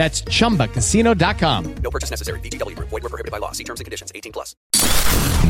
That's 0.00 0.24
chumbacasino.com. 0.24 1.74
No 1.82 1.90
purchase 1.90 2.10
necessary. 2.10 2.40
VGW 2.40 2.74
Group. 2.74 2.88
Void 2.88 3.02
were 3.02 3.10
prohibited 3.10 3.30
by 3.30 3.38
law. 3.38 3.52
See 3.52 3.64
terms 3.64 3.80
and 3.80 3.84
conditions. 3.84 4.10
18 4.14 4.32
plus. 4.32 4.56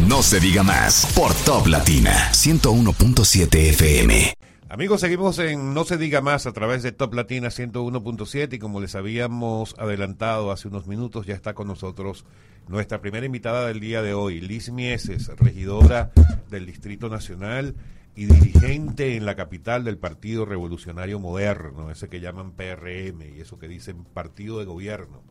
No 0.09 0.25
se 0.25 0.41
diga 0.41 0.65
más 0.65 1.07
por 1.15 1.33
Top 1.45 1.69
Latina 1.69 2.33
101.7 2.33 3.55
FM. 3.71 4.35
Amigos, 4.69 5.03
seguimos 5.03 5.39
en 5.39 5.73
No 5.73 5.85
se 5.85 5.99
diga 5.99 6.21
más 6.21 6.47
a 6.47 6.53
través 6.53 6.83
de 6.83 6.91
Top 6.91 7.15
Latina 7.15 7.49
101.7 7.49 8.55
y 8.55 8.59
como 8.59 8.81
les 8.81 8.97
habíamos 8.97 9.77
adelantado 9.79 10.51
hace 10.51 10.67
unos 10.67 10.89
minutos, 10.89 11.27
ya 11.27 11.35
está 11.35 11.55
con 11.55 11.69
nosotros 11.69 12.25
nuestra 12.67 13.01
primera 13.01 13.27
invitada 13.27 13.69
del 13.69 13.79
día 13.79 14.03
de 14.03 14.15
hoy, 14.15 14.41
Liz 14.41 14.71
Mieses, 14.73 15.29
regidora 15.37 16.11
del 16.51 16.67
Distrito 16.67 17.09
Nacional 17.09 17.77
y 18.21 18.27
dirigente 18.27 19.17
en 19.17 19.25
la 19.25 19.35
capital 19.35 19.83
del 19.83 19.97
Partido 19.97 20.45
Revolucionario 20.45 21.19
Moderno, 21.19 21.91
ese 21.91 22.11
que 22.11 22.21
llaman 22.21 22.53
PRM 22.53 23.23
y 23.23 23.41
eso 23.41 23.59
que 23.59 23.67
dicen 23.67 24.05
Partido 24.05 24.59
de 24.59 24.67
Gobierno. 24.67 25.23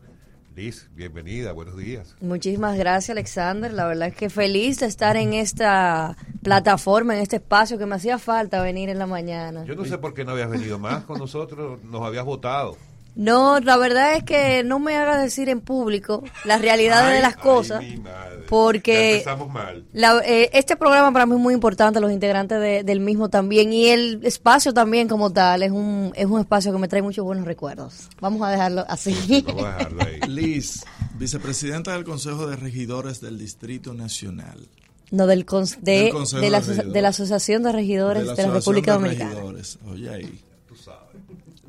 Liz, 0.55 0.89
bienvenida, 0.95 1.51
buenos 1.51 1.77
días. 1.77 2.15
Muchísimas 2.19 2.75
gracias, 2.79 3.11
Alexander. 3.11 3.71
La 3.71 3.85
verdad 3.85 4.07
es 4.07 4.15
que 4.15 4.31
feliz 4.31 4.79
de 4.79 4.87
estar 4.87 5.17
en 5.17 5.35
esta 5.35 6.17
plataforma, 6.41 7.15
en 7.15 7.21
este 7.21 7.35
espacio 7.35 7.77
que 7.77 7.85
me 7.85 7.93
hacía 7.93 8.17
falta 8.17 8.59
venir 8.63 8.89
en 8.89 8.97
la 8.97 9.05
mañana. 9.05 9.65
Yo 9.65 9.75
no 9.75 9.85
sé 9.85 9.99
por 9.99 10.15
qué 10.15 10.25
no 10.25 10.31
habías 10.31 10.49
venido 10.49 10.79
más 10.79 11.03
con 11.03 11.19
nosotros, 11.19 11.83
nos 11.83 12.01
habías 12.01 12.25
votado. 12.25 12.75
No, 13.15 13.59
la 13.59 13.75
verdad 13.77 14.13
es 14.15 14.23
que 14.23 14.63
no 14.63 14.79
me 14.79 14.95
hagas 14.95 15.21
decir 15.21 15.49
en 15.49 15.59
público 15.59 16.23
las 16.45 16.61
realidades 16.61 17.09
Ay, 17.09 17.15
de 17.17 17.21
las 17.21 17.35
ay, 17.35 17.41
cosas, 17.43 17.81
mi 17.83 17.97
madre. 17.97 18.45
porque 18.47 18.93
Ya 18.93 19.11
empezamos 19.11 19.51
mal. 19.51 19.83
la- 19.91 20.21
eh, 20.25 20.49
este 20.53 20.77
programa 20.77 21.11
para 21.11 21.25
mí 21.25 21.33
es 21.35 21.39
muy 21.41 21.53
importante, 21.53 21.99
los 21.99 22.11
integrantes 22.13 22.61
de- 22.61 22.83
del 22.83 23.01
mismo 23.01 23.27
también, 23.29 23.73
y 23.73 23.87
el 23.87 24.21
espacio 24.23 24.73
también 24.73 25.07
como 25.09 25.33
tal 25.33 25.63
es 25.63 25.71
un, 25.71 26.13
es 26.15 26.25
un 26.27 26.39
espacio 26.39 26.71
que 26.71 26.77
me 26.77 26.87
trae 26.87 27.01
muchos 27.01 27.25
buenos 27.25 27.45
recuerdos. 27.45 28.07
Vamos 28.21 28.41
a 28.47 28.51
dejarlo 28.51 28.85
así. 28.87 29.43
Vamos 29.45 29.65
a 29.65 29.77
dejarlo 29.77 30.01
ahí. 30.03 30.19
Liz, 30.29 30.85
vicepresidenta 31.17 31.91
del 31.93 32.05
Consejo 32.05 32.47
de 32.47 32.55
Regidores 32.55 33.19
del 33.19 33.37
Distrito 33.37 33.93
Nacional. 33.93 34.67
No, 35.11 35.25
del, 35.27 35.45
cons- 35.45 35.77
de, 35.81 36.03
Del 36.03 36.11
Consejo 36.11 36.41
de 36.41 36.49
la, 36.51 36.59
de 36.59 36.63
asocia- 36.63 36.71
Regidores. 36.83 36.93
de 36.93 37.01
la 37.01 37.07
Asociación 37.09 37.63
de 37.63 37.71
Regidores 37.71 38.27
de 38.37 38.43
la, 38.47 38.53
República 38.53 38.91
de 38.93 38.97
Dominicana. 38.99 39.31
Regidores. 39.31 39.79
Oye 39.91 40.09
ahí. 40.09 40.39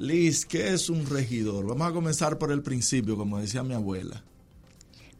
Liz, 0.01 0.47
¿qué 0.47 0.73
es 0.73 0.89
un 0.89 1.05
regidor? 1.07 1.67
Vamos 1.67 1.87
a 1.87 1.93
comenzar 1.93 2.39
por 2.39 2.51
el 2.53 2.63
principio, 2.63 3.19
como 3.19 3.39
decía 3.39 3.63
mi 3.63 3.75
abuela. 3.75 4.25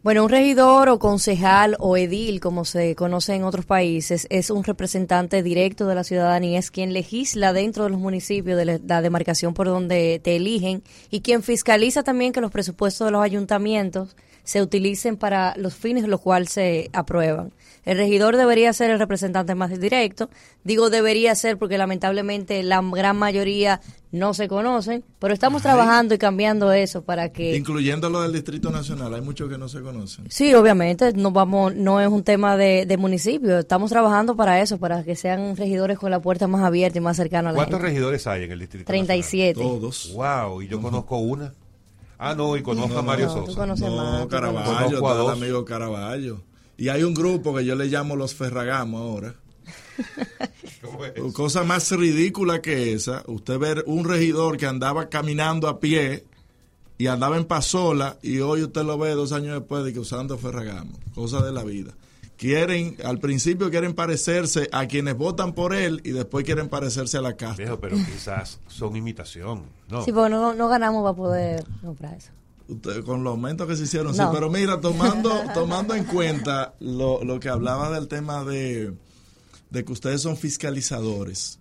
Bueno, 0.03 0.23
un 0.23 0.29
regidor 0.31 0.89
o 0.89 0.97
concejal 0.97 1.75
o 1.77 1.95
edil, 1.95 2.39
como 2.39 2.65
se 2.65 2.95
conoce 2.95 3.35
en 3.35 3.43
otros 3.43 3.67
países, 3.67 4.25
es 4.31 4.49
un 4.49 4.63
representante 4.63 5.43
directo 5.43 5.85
de 5.85 5.93
la 5.93 6.03
ciudadanía, 6.03 6.57
es 6.57 6.71
quien 6.71 6.91
legisla 6.93 7.53
dentro 7.53 7.83
de 7.83 7.91
los 7.91 7.99
municipios 7.99 8.57
de 8.57 8.79
la- 8.79 9.01
demarcación 9.03 9.53
por 9.53 9.67
donde 9.67 10.19
te 10.23 10.35
eligen 10.37 10.81
y 11.11 11.21
quien 11.21 11.43
fiscaliza 11.43 12.01
también 12.01 12.33
que 12.33 12.41
los 12.41 12.49
presupuestos 12.51 13.05
de 13.05 13.11
los 13.11 13.21
ayuntamientos 13.23 14.15
se 14.43 14.61
utilicen 14.61 15.17
para 15.17 15.53
los 15.57 15.75
fines 15.75 16.07
los 16.07 16.21
cuales 16.21 16.51
se 16.51 16.89
aprueban. 16.93 17.51
El 17.83 17.97
regidor 17.97 18.37
debería 18.37 18.71
ser 18.73 18.91
el 18.91 18.99
representante 18.99 19.55
más 19.55 19.77
directo. 19.79 20.29
Digo 20.63 20.89
debería 20.89 21.33
ser 21.33 21.57
porque 21.57 21.77
lamentablemente 21.79 22.61
la 22.61 22.81
gran 22.81 23.17
mayoría 23.17 23.81
no 24.11 24.33
se 24.33 24.47
conocen, 24.47 25.03
pero 25.19 25.33
estamos 25.33 25.61
trabajando 25.61 26.13
y 26.13 26.17
cambiando 26.17 26.71
eso 26.73 27.01
para 27.01 27.29
que... 27.29 27.55
Incluyendo 27.55 28.09
lo 28.09 28.21
del 28.21 28.33
Distrito 28.33 28.69
Nacional, 28.69 29.13
hay 29.15 29.21
muchos 29.21 29.49
que 29.49 29.57
no 29.57 29.67
se 29.67 29.81
conocen. 29.81 30.25
Sí, 30.29 30.53
obviamente, 30.53 31.13
no 31.13 31.31
vamos, 31.31 31.73
no 31.75 31.99
es 32.01 32.09
un 32.09 32.23
tema 32.23 32.57
de, 32.57 32.85
de 32.85 32.97
municipio. 32.97 33.57
Estamos 33.59 33.89
trabajando 33.89 34.35
para 34.35 34.61
eso, 34.61 34.77
para 34.77 35.03
que 35.03 35.15
sean 35.15 35.55
regidores 35.55 35.97
con 35.97 36.11
la 36.11 36.21
puerta 36.21 36.47
más 36.47 36.61
abierta 36.63 36.97
y 36.97 37.01
más 37.01 37.17
cercana 37.17 37.49
a 37.49 37.51
la 37.53 37.55
¿Cuántos 37.57 37.79
gente. 37.79 37.93
regidores 37.93 38.27
hay 38.27 38.43
en 38.43 38.51
el 38.51 38.59
distrito? 38.59 38.85
37. 38.85 39.59
Todos. 39.59 40.07
Nacional? 40.09 40.47
Wow, 40.49 40.61
y 40.61 40.67
yo 40.67 40.81
conozco 40.81 41.17
una. 41.17 41.53
Ah, 42.23 42.35
no, 42.35 42.55
y 42.55 42.61
conozco 42.61 42.99
a 42.99 43.01
Mario 43.01 43.33
tú 43.33 43.47
Sosa. 43.47 43.61
conoces. 43.61 43.89
No, 43.89 44.27
Caraballo, 44.27 44.99
Conozco 44.99 45.29
a 45.29 45.31
amigo 45.33 45.65
Caraballo. 45.65 46.43
Y 46.77 46.89
hay 46.89 47.01
un 47.01 47.15
grupo 47.15 47.55
que 47.55 47.65
yo 47.65 47.73
le 47.73 47.87
llamo 47.87 48.15
los 48.15 48.35
Ferragamos 48.35 49.01
ahora. 49.01 49.33
¿Cómo 50.83 51.03
es? 51.03 51.33
Cosa 51.33 51.63
más 51.63 51.89
ridícula 51.89 52.61
que 52.61 52.93
esa, 52.93 53.23
usted 53.25 53.57
ver 53.57 53.83
un 53.87 54.05
regidor 54.05 54.57
que 54.57 54.67
andaba 54.67 55.09
caminando 55.09 55.67
a 55.67 55.79
pie 55.79 56.23
y 56.99 57.07
andaba 57.07 57.37
en 57.37 57.45
pasola 57.45 58.19
y 58.21 58.37
hoy 58.37 58.61
usted 58.61 58.83
lo 58.83 58.99
ve 58.99 59.15
dos 59.15 59.31
años 59.31 59.55
después 59.55 59.83
de 59.83 59.91
que 59.91 59.99
usando 59.99 60.37
Ferragamo. 60.37 60.99
Cosa 61.15 61.43
de 61.43 61.51
la 61.51 61.63
vida. 61.63 61.95
Quieren, 62.41 62.97
al 63.05 63.19
principio 63.19 63.69
quieren 63.69 63.93
parecerse 63.93 64.67
a 64.71 64.87
quienes 64.87 65.15
votan 65.15 65.53
por 65.53 65.75
él 65.75 66.01
y 66.03 66.09
después 66.09 66.43
quieren 66.43 66.69
parecerse 66.69 67.19
a 67.19 67.21
la 67.21 67.37
casa. 67.37 67.53
Viejo, 67.57 67.79
pero 67.79 67.95
quizás 67.97 68.59
son 68.65 68.95
imitación. 68.95 69.65
No. 69.87 70.03
Sí, 70.03 70.11
porque 70.11 70.31
no, 70.31 70.51
no 70.55 70.67
ganamos 70.67 71.03
para 71.03 71.15
poder 71.15 71.63
comprar 71.83 72.15
eso. 72.15 72.31
Usted- 72.67 73.03
con 73.03 73.23
los 73.23 73.29
aumentos 73.29 73.67
que 73.67 73.75
se 73.75 73.83
hicieron, 73.83 74.15
sí. 74.15 74.23
Pero 74.33 74.49
mira, 74.49 74.81
tomando, 74.81 75.29
tomando 75.53 75.93
en 75.93 76.03
cuenta 76.05 76.73
lo, 76.79 77.23
lo 77.23 77.39
que 77.39 77.47
hablaba 77.49 77.91
del 77.91 78.07
tema 78.07 78.43
de, 78.43 78.91
de 79.69 79.85
que 79.85 79.91
ustedes 79.91 80.23
son 80.23 80.35
fiscalizadores, 80.35 81.59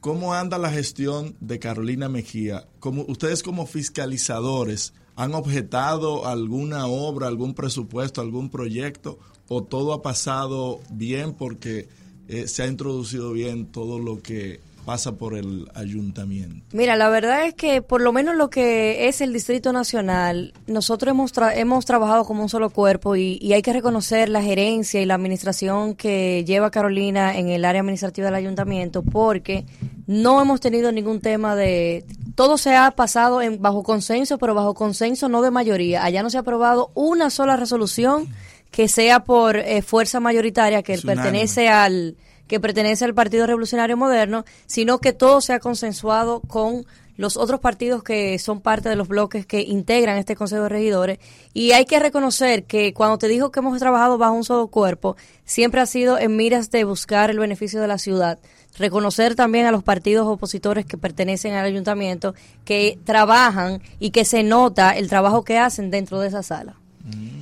¿cómo 0.00 0.34
anda 0.34 0.58
la 0.58 0.72
gestión 0.72 1.36
de 1.38 1.60
Carolina 1.60 2.08
Mejía? 2.08 2.66
Como, 2.80 3.02
¿Ustedes 3.02 3.44
como 3.44 3.68
fiscalizadores 3.68 4.94
han 5.18 5.34
objetado 5.34 6.26
alguna 6.26 6.86
obra, 6.86 7.26
algún 7.26 7.52
presupuesto, 7.52 8.20
algún 8.20 8.48
proyecto? 8.50 9.18
¿O 9.48 9.62
todo 9.64 9.92
ha 9.92 10.00
pasado 10.00 10.78
bien 10.90 11.32
porque 11.34 11.88
eh, 12.28 12.46
se 12.46 12.62
ha 12.62 12.66
introducido 12.66 13.32
bien 13.32 13.66
todo 13.66 13.98
lo 13.98 14.22
que 14.22 14.60
pasa 14.84 15.16
por 15.16 15.34
el 15.36 15.68
ayuntamiento? 15.74 16.64
Mira, 16.72 16.96
la 16.96 17.08
verdad 17.10 17.46
es 17.46 17.54
que 17.54 17.82
por 17.82 18.00
lo 18.00 18.12
menos 18.12 18.36
lo 18.36 18.48
que 18.48 19.08
es 19.08 19.20
el 19.20 19.32
Distrito 19.32 19.72
Nacional, 19.72 20.54
nosotros 20.66 21.10
hemos, 21.12 21.34
tra- 21.34 21.52
hemos 21.56 21.84
trabajado 21.84 22.24
como 22.24 22.42
un 22.42 22.48
solo 22.48 22.70
cuerpo 22.70 23.16
y, 23.16 23.38
y 23.42 23.52
hay 23.54 23.62
que 23.62 23.72
reconocer 23.72 24.28
la 24.28 24.42
gerencia 24.42 25.02
y 25.02 25.04
la 25.06 25.14
administración 25.14 25.94
que 25.94 26.44
lleva 26.46 26.70
Carolina 26.70 27.36
en 27.38 27.48
el 27.48 27.64
área 27.64 27.80
administrativa 27.80 28.26
del 28.26 28.36
ayuntamiento 28.36 29.02
porque 29.02 29.66
no 30.08 30.40
hemos 30.40 30.60
tenido 30.60 30.90
ningún 30.90 31.20
tema 31.20 31.54
de... 31.54 32.06
Todo 32.34 32.56
se 32.56 32.74
ha 32.74 32.90
pasado 32.92 33.42
en, 33.42 33.60
bajo 33.60 33.82
consenso, 33.82 34.38
pero 34.38 34.54
bajo 34.54 34.72
consenso 34.72 35.28
no 35.28 35.42
de 35.42 35.50
mayoría. 35.50 36.02
Allá 36.02 36.22
no 36.22 36.30
se 36.30 36.38
ha 36.38 36.40
aprobado 36.40 36.90
una 36.94 37.28
sola 37.28 37.56
resolución 37.56 38.26
que 38.70 38.88
sea 38.88 39.20
por 39.20 39.56
eh, 39.56 39.82
fuerza 39.82 40.18
mayoritaria 40.18 40.82
que 40.82 40.98
pertenece 40.98 41.68
al 41.68 42.16
que 42.46 42.58
pertenece 42.58 43.04
al 43.04 43.12
Partido 43.12 43.46
Revolucionario 43.46 43.98
Moderno, 43.98 44.46
sino 44.64 44.98
que 44.98 45.12
todo 45.12 45.42
se 45.42 45.52
ha 45.52 45.60
consensuado 45.60 46.40
con 46.40 46.86
los 47.18 47.36
otros 47.36 47.60
partidos 47.60 48.02
que 48.02 48.38
son 48.38 48.60
parte 48.60 48.88
de 48.88 48.96
los 48.96 49.08
bloques 49.08 49.44
que 49.44 49.60
integran 49.60 50.16
este 50.16 50.36
Consejo 50.36 50.62
de 50.62 50.68
Regidores. 50.70 51.18
Y 51.52 51.72
hay 51.72 51.84
que 51.84 51.98
reconocer 51.98 52.64
que 52.64 52.94
cuando 52.94 53.18
te 53.18 53.26
dijo 53.26 53.50
que 53.50 53.58
hemos 53.58 53.78
trabajado 53.78 54.18
bajo 54.18 54.34
un 54.34 54.44
solo 54.44 54.68
cuerpo, 54.68 55.16
siempre 55.44 55.80
ha 55.80 55.86
sido 55.86 56.16
en 56.16 56.36
miras 56.36 56.70
de 56.70 56.84
buscar 56.84 57.28
el 57.28 57.40
beneficio 57.40 57.80
de 57.80 57.88
la 57.88 57.98
ciudad. 57.98 58.38
Reconocer 58.78 59.34
también 59.34 59.66
a 59.66 59.72
los 59.72 59.82
partidos 59.82 60.28
opositores 60.28 60.86
que 60.86 60.96
pertenecen 60.96 61.54
al 61.54 61.66
ayuntamiento, 61.66 62.34
que 62.64 63.00
trabajan 63.04 63.82
y 63.98 64.10
que 64.10 64.24
se 64.24 64.44
nota 64.44 64.96
el 64.96 65.08
trabajo 65.08 65.42
que 65.42 65.58
hacen 65.58 65.90
dentro 65.90 66.20
de 66.20 66.28
esa 66.28 66.44
sala. 66.44 66.76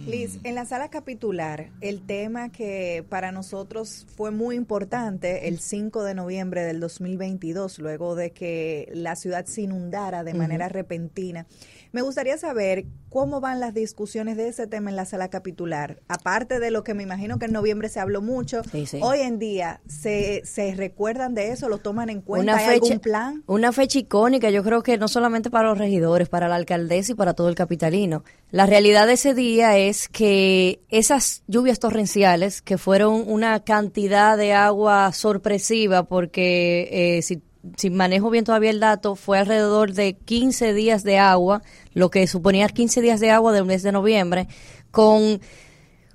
Liz, 0.06 0.38
en 0.44 0.54
la 0.54 0.64
sala 0.66 0.88
capitular, 0.88 1.70
el 1.80 2.00
tema 2.06 2.50
que 2.52 3.04
para 3.08 3.32
nosotros 3.32 4.06
fue 4.16 4.30
muy 4.30 4.54
importante 4.54 5.48
el 5.48 5.58
5 5.58 6.04
de 6.04 6.14
noviembre 6.14 6.62
del 6.64 6.78
2022, 6.78 7.80
luego 7.80 8.14
de 8.14 8.30
que 8.30 8.88
la 8.94 9.16
ciudad 9.16 9.46
se 9.46 9.62
inundara 9.62 10.22
de 10.22 10.34
manera 10.34 10.68
repentina, 10.68 11.46
me 11.90 12.02
gustaría 12.02 12.36
saber 12.38 12.84
cómo 13.08 13.40
van 13.40 13.58
las 13.58 13.72
discusiones 13.72 14.36
de 14.36 14.48
ese 14.48 14.66
tema 14.66 14.90
en 14.90 14.96
la 14.96 15.06
sala 15.06 15.28
capitular. 15.30 16.00
Aparte 16.08 16.60
de 16.60 16.70
lo 16.70 16.84
que 16.84 16.92
me 16.92 17.02
imagino 17.02 17.38
que 17.38 17.46
en 17.46 17.52
noviembre 17.52 17.88
se 17.88 17.98
habló 17.98 18.20
mucho, 18.20 18.62
Sí, 18.70 18.84
sí. 18.86 19.00
hoy 19.02 19.20
en 19.20 19.38
día 19.38 19.80
se, 19.88 20.42
se 20.44 20.74
recuerdan 20.74 21.34
de 21.34 21.50
eso, 21.52 21.68
lo 21.68 21.78
toman 21.78 22.10
en 22.10 22.20
cuenta, 22.20 22.52
Una 22.52 22.60
¿hay 22.60 22.66
fecha, 22.66 22.84
algún 22.84 22.98
plan? 23.00 23.42
una 23.46 23.72
fecha 23.72 23.98
icónica, 23.98 24.50
yo 24.50 24.62
creo 24.62 24.82
que 24.82 24.98
no 24.98 25.08
solamente 25.08 25.48
para 25.50 25.68
los 25.70 25.78
regidores, 25.78 26.28
para 26.28 26.48
la 26.48 26.56
alcaldesa 26.56 27.12
y 27.12 27.14
para 27.14 27.32
todo 27.34 27.48
el 27.48 27.54
capitalino. 27.54 28.22
La 28.50 28.64
realidad 28.64 29.08
de 29.08 29.14
ese 29.14 29.34
día 29.34 29.76
es 29.76 30.08
que 30.08 30.81
esas 30.88 31.43
lluvias 31.48 31.81
torrenciales, 31.81 32.62
que 32.62 32.78
fueron 32.78 33.25
una 33.26 33.60
cantidad 33.64 34.37
de 34.37 34.52
agua 34.52 35.12
sorpresiva, 35.12 36.04
porque 36.04 37.19
eh, 37.19 37.22
si, 37.22 37.90
manejo 37.90 38.31
bien 38.31 38.44
todavía 38.44 38.70
el 38.70 38.78
dato, 38.78 39.16
fue 39.16 39.38
alrededor 39.38 39.94
de 39.94 40.14
15 40.14 40.75
días 40.75 41.02
de 41.02 41.19
agua, 41.19 41.62
lo 41.93 42.10
que 42.10 42.26
suponía 42.28 42.69
15 42.69 43.00
días 43.00 43.19
de 43.19 43.31
agua 43.32 43.52
del 43.52 43.64
mes 43.64 43.82
de 43.82 43.93
noviembre, 43.93 44.46
con 44.90 45.40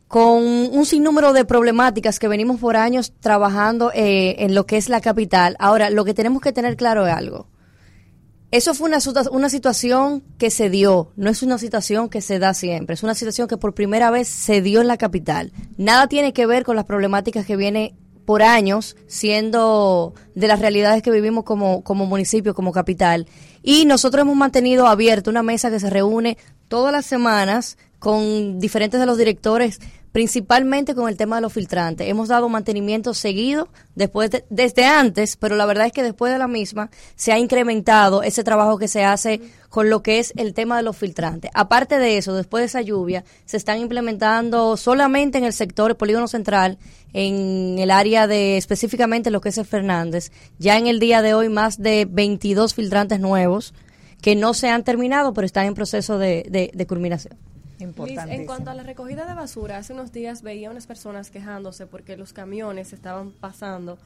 con 0.07 0.43
un 0.43 0.85
sinnúmero 0.85 1.31
de 1.31 1.45
problemáticas 1.45 2.19
que 2.19 2.27
venimos 2.27 2.59
por 2.59 2.75
años 2.75 3.13
trabajando 3.21 3.93
eh, 3.93 4.35
en 4.39 4.53
lo 4.53 4.65
que 4.65 4.75
es 4.75 4.89
la 4.89 4.99
capital. 4.99 5.55
Ahora, 5.57 5.89
lo 5.89 6.03
que 6.03 6.13
tenemos 6.13 6.41
que 6.41 6.51
tener 6.51 6.75
claro 6.75 7.07
es 7.07 7.13
algo. 7.13 7.47
Eso 8.51 8.73
fue 8.73 8.89
una, 8.89 8.99
una 9.31 9.49
situación 9.49 10.23
que 10.37 10.51
se 10.51 10.69
dio, 10.69 11.13
no 11.15 11.29
es 11.29 11.41
una 11.41 11.57
situación 11.57 12.09
que 12.09 12.19
se 12.19 12.37
da 12.37 12.53
siempre, 12.53 12.95
es 12.95 13.03
una 13.03 13.15
situación 13.15 13.47
que 13.47 13.55
por 13.55 13.73
primera 13.73 14.11
vez 14.11 14.27
se 14.27 14.61
dio 14.61 14.81
en 14.81 14.87
la 14.87 14.97
capital. 14.97 15.53
Nada 15.77 16.07
tiene 16.07 16.33
que 16.33 16.45
ver 16.45 16.65
con 16.65 16.75
las 16.75 16.83
problemáticas 16.83 17.45
que 17.45 17.55
vienen 17.55 17.95
por 18.25 18.43
años 18.43 18.97
siendo 19.07 20.13
de 20.35 20.47
las 20.47 20.59
realidades 20.59 21.01
que 21.01 21.11
vivimos 21.11 21.45
como, 21.45 21.81
como 21.83 22.05
municipio, 22.05 22.53
como 22.53 22.73
capital. 22.73 23.25
Y 23.63 23.85
nosotros 23.85 24.21
hemos 24.23 24.35
mantenido 24.35 24.87
abierta 24.87 25.29
una 25.29 25.43
mesa 25.43 25.71
que 25.71 25.79
se 25.79 25.89
reúne 25.89 26.37
todas 26.67 26.91
las 26.91 27.05
semanas 27.05 27.77
con 27.99 28.59
diferentes 28.59 28.99
de 28.99 29.05
los 29.05 29.17
directores, 29.17 29.79
principalmente 30.11 30.93
con 30.93 31.07
el 31.07 31.17
tema 31.17 31.37
de 31.37 31.41
los 31.41 31.53
filtrantes. 31.53 32.07
Hemos 32.07 32.27
dado 32.27 32.49
mantenimiento 32.49 33.13
seguido 33.13 33.69
después 33.95 34.29
de- 34.29 34.45
desde 34.49 34.85
antes, 34.85 35.37
pero 35.37 35.55
la 35.55 35.65
verdad 35.65 35.87
es 35.87 35.93
que 35.93 36.03
después 36.03 36.31
de 36.33 36.39
la 36.39 36.47
misma 36.47 36.89
se 37.15 37.31
ha 37.31 37.39
incrementado 37.39 38.21
ese 38.23 38.43
trabajo 38.43 38.77
que 38.77 38.87
se 38.87 39.03
hace 39.05 39.39
con 39.69 39.89
lo 39.89 40.03
que 40.03 40.19
es 40.19 40.33
el 40.35 40.53
tema 40.53 40.75
de 40.75 40.83
los 40.83 40.97
filtrantes. 40.97 41.49
Aparte 41.53 41.97
de 41.97 42.17
eso, 42.17 42.35
después 42.35 42.61
de 42.61 42.65
esa 42.65 42.81
lluvia, 42.81 43.23
se 43.45 43.55
están 43.55 43.79
implementando 43.79 44.75
solamente 44.75 45.37
en 45.37 45.45
el 45.45 45.53
sector 45.53 45.95
polígono 45.95 46.27
central, 46.27 46.77
en 47.13 47.77
el 47.79 47.89
área 47.89 48.27
de 48.27 48.57
específicamente 48.57 49.31
lo 49.31 49.39
que 49.39 49.49
es 49.49 49.57
el 49.57 49.65
Fernández, 49.65 50.31
ya 50.59 50.77
en 50.77 50.87
el 50.87 50.99
día 50.99 51.21
de 51.21 51.33
hoy 51.33 51.47
más 51.49 51.81
de 51.81 52.05
22 52.09 52.73
filtrantes 52.73 53.19
nuevos 53.19 53.73
que 54.21 54.35
no 54.35 54.53
se 54.53 54.69
han 54.69 54.83
terminado, 54.83 55.33
pero 55.33 55.45
están 55.45 55.65
en 55.65 55.73
proceso 55.73 56.17
de, 56.17 56.85
culminación. 56.87 57.37
En 57.81 58.45
cuanto 58.45 58.69
a 58.71 58.73
la 58.73 58.83
recogida 58.83 59.25
de 59.25 59.33
basura, 59.33 59.77
hace 59.77 59.93
unos 59.93 60.11
días 60.11 60.41
veía 60.41 60.69
unas 60.71 60.87
personas 60.87 61.31
quejándose 61.31 61.87
porque 61.87 62.17
los 62.17 62.33
camiones 62.33 62.93
estaban 62.93 63.31
pasando 63.31 63.97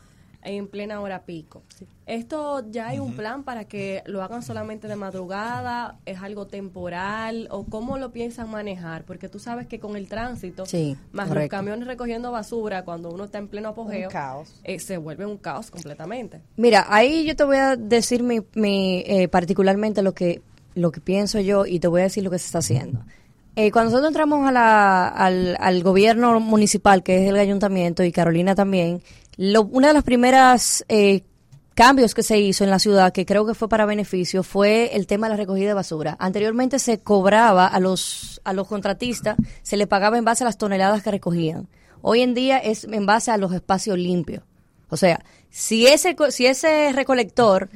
en 0.41 0.67
plena 0.67 1.01
hora 1.01 1.23
pico. 1.23 1.63
¿Esto 2.05 2.63
ya 2.69 2.89
hay 2.89 2.99
un 2.99 3.15
plan 3.15 3.43
para 3.43 3.65
que 3.65 4.03
lo 4.05 4.21
hagan 4.21 4.43
solamente 4.43 4.87
de 4.87 4.95
madrugada? 4.95 5.97
¿Es 6.05 6.21
algo 6.21 6.45
temporal? 6.45 7.47
¿O 7.49 7.65
cómo 7.65 7.97
lo 7.97 8.11
piensan 8.11 8.51
manejar? 8.51 9.05
Porque 9.05 9.27
tú 9.27 9.39
sabes 9.39 9.65
que 9.65 9.79
con 9.79 9.95
el 9.95 10.07
tránsito, 10.07 10.67
Sí, 10.67 10.95
más 11.11 11.29
correcto. 11.29 11.55
los 11.55 11.59
camiones 11.59 11.87
recogiendo 11.87 12.31
basura, 12.31 12.85
cuando 12.85 13.09
uno 13.09 13.23
está 13.23 13.39
en 13.39 13.47
pleno 13.47 13.69
apogeo, 13.69 14.07
Un 14.09 14.13
caos. 14.13 14.53
eh, 14.63 14.77
se 14.79 14.97
vuelve 14.97 15.25
un 15.25 15.37
caos 15.37 15.71
completamente. 15.71 16.41
Mira, 16.57 16.85
ahí 16.89 17.25
yo 17.25 17.35
te 17.35 17.43
voy 17.43 17.57
a 17.57 17.75
decir 17.75 18.21
mi, 18.21 18.41
mi, 18.53 19.03
eh, 19.07 19.27
particularmente 19.27 20.03
lo 20.03 20.13
que, 20.13 20.43
lo 20.75 20.91
que 20.91 21.01
pienso 21.01 21.39
yo 21.39 21.65
y 21.65 21.79
te 21.79 21.87
voy 21.87 22.01
a 22.01 22.03
decir 22.03 22.23
lo 22.23 22.29
que 22.29 22.37
se 22.37 22.45
está 22.45 22.59
haciendo. 22.59 23.03
Eh, 23.55 23.71
cuando 23.71 23.91
nosotros 23.91 24.09
entramos 24.09 24.47
a 24.47 24.51
la- 24.51 25.07
al, 25.07 25.55
al 25.59 25.83
gobierno 25.83 26.39
municipal, 26.39 27.03
que 27.03 27.23
es 27.23 27.29
el 27.29 27.37
ayuntamiento, 27.37 28.03
y 28.03 28.11
Carolina 28.11 28.53
también, 28.55 29.01
lo, 29.37 29.63
una 29.63 29.89
de 29.89 29.93
las 29.93 30.03
primeras 30.03 30.83
eh, 30.89 31.21
cambios 31.73 32.13
que 32.13 32.23
se 32.23 32.37
hizo 32.39 32.63
en 32.63 32.69
la 32.69 32.79
ciudad, 32.79 33.13
que 33.13 33.25
creo 33.25 33.45
que 33.45 33.53
fue 33.53 33.69
para 33.69 33.85
beneficio, 33.85 34.43
fue 34.43 34.95
el 34.95 35.07
tema 35.07 35.27
de 35.27 35.31
la 35.31 35.37
recogida 35.37 35.67
de 35.69 35.73
basura. 35.73 36.15
Anteriormente 36.19 36.79
se 36.79 36.99
cobraba 36.99 37.67
a 37.67 37.79
los, 37.79 38.41
a 38.43 38.53
los 38.53 38.67
contratistas, 38.67 39.37
se 39.61 39.77
le 39.77 39.87
pagaba 39.87 40.17
en 40.17 40.25
base 40.25 40.43
a 40.43 40.47
las 40.47 40.57
toneladas 40.57 41.01
que 41.03 41.11
recogían. 41.11 41.67
Hoy 42.01 42.21
en 42.21 42.33
día 42.33 42.57
es 42.59 42.83
en 42.85 43.05
base 43.05 43.31
a 43.31 43.37
los 43.37 43.53
espacios 43.53 43.97
limpios. 43.97 44.43
O 44.89 44.97
sea, 44.97 45.23
si 45.49 45.87
ese, 45.87 46.15
si 46.29 46.45
ese 46.45 46.91
recolector, 46.93 47.69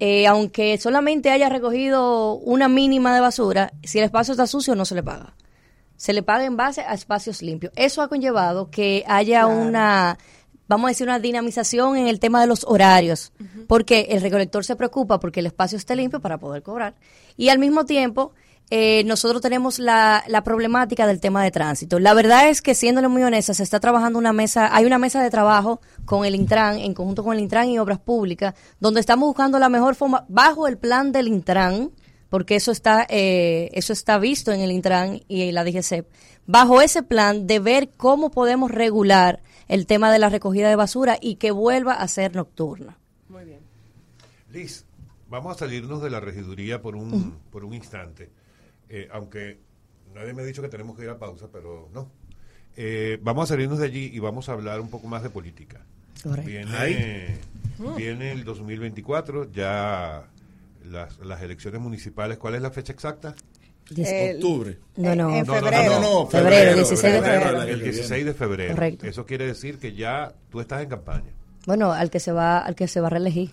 eh, 0.00 0.26
aunque 0.26 0.76
solamente 0.78 1.30
haya 1.30 1.48
recogido 1.48 2.34
una 2.34 2.68
mínima 2.68 3.14
de 3.14 3.20
basura, 3.20 3.72
si 3.82 3.98
el 3.98 4.04
espacio 4.04 4.32
está 4.32 4.46
sucio 4.46 4.74
no 4.74 4.84
se 4.84 4.94
le 4.94 5.02
paga. 5.02 5.34
Se 5.96 6.12
le 6.12 6.22
paga 6.22 6.44
en 6.44 6.56
base 6.56 6.80
a 6.80 6.94
espacios 6.94 7.42
limpios. 7.42 7.72
Eso 7.76 8.02
ha 8.02 8.08
conllevado 8.08 8.70
que 8.70 9.04
haya 9.06 9.46
una, 9.46 10.18
vamos 10.66 10.86
a 10.86 10.88
decir, 10.88 11.06
una 11.06 11.20
dinamización 11.20 11.96
en 11.96 12.08
el 12.08 12.18
tema 12.18 12.40
de 12.40 12.48
los 12.48 12.64
horarios, 12.64 13.32
porque 13.68 14.08
el 14.10 14.20
recolector 14.20 14.64
se 14.64 14.74
preocupa 14.74 15.20
porque 15.20 15.40
el 15.40 15.46
espacio 15.46 15.78
esté 15.78 15.94
limpio 15.94 16.20
para 16.20 16.38
poder 16.38 16.62
cobrar. 16.62 16.94
Y 17.36 17.48
al 17.50 17.60
mismo 17.60 17.84
tiempo, 17.84 18.32
eh, 18.76 19.04
nosotros 19.04 19.40
tenemos 19.40 19.78
la, 19.78 20.24
la 20.26 20.42
problemática 20.42 21.06
del 21.06 21.20
tema 21.20 21.44
de 21.44 21.52
tránsito. 21.52 22.00
La 22.00 22.12
verdad 22.12 22.48
es 22.48 22.60
que, 22.60 22.74
siéndole 22.74 23.06
muy 23.06 23.22
honesta, 23.22 23.54
se 23.54 23.62
está 23.62 23.78
trabajando 23.78 24.18
una 24.18 24.32
mesa, 24.32 24.74
hay 24.74 24.84
una 24.84 24.98
mesa 24.98 25.22
de 25.22 25.30
trabajo 25.30 25.80
con 26.04 26.24
el 26.24 26.34
Intran, 26.34 26.80
en 26.80 26.92
conjunto 26.92 27.22
con 27.22 27.36
el 27.36 27.40
Intran 27.44 27.68
y 27.68 27.78
Obras 27.78 28.00
Públicas, 28.00 28.56
donde 28.80 28.98
estamos 28.98 29.28
buscando 29.28 29.60
la 29.60 29.68
mejor 29.68 29.94
forma, 29.94 30.24
bajo 30.28 30.66
el 30.66 30.76
plan 30.76 31.12
del 31.12 31.28
Intran, 31.28 31.92
porque 32.30 32.56
eso 32.56 32.72
está, 32.72 33.06
eh, 33.08 33.70
eso 33.74 33.92
está 33.92 34.18
visto 34.18 34.50
en 34.50 34.60
el 34.60 34.72
Intran 34.72 35.20
y 35.28 35.42
en 35.42 35.54
la 35.54 35.62
DGCEP, 35.62 36.08
bajo 36.48 36.82
ese 36.82 37.04
plan 37.04 37.46
de 37.46 37.60
ver 37.60 37.90
cómo 37.96 38.32
podemos 38.32 38.72
regular 38.72 39.40
el 39.68 39.86
tema 39.86 40.10
de 40.12 40.18
la 40.18 40.30
recogida 40.30 40.68
de 40.68 40.74
basura 40.74 41.16
y 41.20 41.36
que 41.36 41.52
vuelva 41.52 41.92
a 41.92 42.08
ser 42.08 42.34
nocturna. 42.34 42.98
Muy 43.28 43.44
bien. 43.44 43.60
Liz, 44.50 44.84
vamos 45.28 45.54
a 45.54 45.58
salirnos 45.60 46.02
de 46.02 46.10
la 46.10 46.18
regiduría 46.18 46.82
por 46.82 46.96
un, 46.96 47.38
por 47.52 47.64
un 47.64 47.72
instante. 47.72 48.30
Eh, 48.96 49.08
aunque 49.10 49.58
nadie 50.14 50.32
me 50.34 50.42
ha 50.42 50.44
dicho 50.44 50.62
que 50.62 50.68
tenemos 50.68 50.96
que 50.96 51.02
ir 51.02 51.10
a 51.10 51.18
pausa, 51.18 51.48
pero 51.52 51.88
no. 51.92 52.08
Eh, 52.76 53.18
vamos 53.22 53.50
a 53.50 53.54
salirnos 53.54 53.80
de 53.80 53.86
allí 53.86 54.10
y 54.12 54.20
vamos 54.20 54.48
a 54.48 54.52
hablar 54.52 54.80
un 54.80 54.88
poco 54.88 55.08
más 55.08 55.24
de 55.24 55.30
política. 55.30 55.80
Correcto. 56.22 56.48
Viene, 56.48 57.38
viene 57.96 58.30
el 58.30 58.44
2024, 58.44 59.50
ya 59.50 60.24
las, 60.84 61.18
las 61.18 61.42
elecciones 61.42 61.80
municipales. 61.80 62.38
¿Cuál 62.38 62.54
es 62.54 62.62
la 62.62 62.70
fecha 62.70 62.92
exacta? 62.92 63.34
El- 63.96 64.36
Octubre. 64.36 64.78
No, 64.96 65.14
no. 65.16 65.34
En 65.36 65.44
No, 65.44 65.54
no, 65.54 65.60
no, 65.60 65.70
febrero. 65.70 66.00
no, 66.00 66.00
no, 66.00 66.26
Febrero, 66.28 66.74
16 66.76 67.12
de 67.14 67.20
febrero. 67.22 67.62
El 67.62 67.82
16 67.82 68.24
de 68.24 68.34
febrero. 68.34 68.74
Correcto. 68.74 69.06
Eso 69.06 69.26
quiere 69.26 69.46
decir 69.46 69.78
que 69.78 69.92
ya 69.92 70.32
tú 70.50 70.60
estás 70.60 70.82
en 70.82 70.88
campaña. 70.88 71.32
Bueno, 71.66 71.92
al 71.92 72.10
que 72.10 72.20
se 72.20 72.30
va, 72.32 72.58
al 72.60 72.74
que 72.76 72.86
se 72.88 73.00
va 73.00 73.08
a 73.08 73.10
reelegir. 73.10 73.50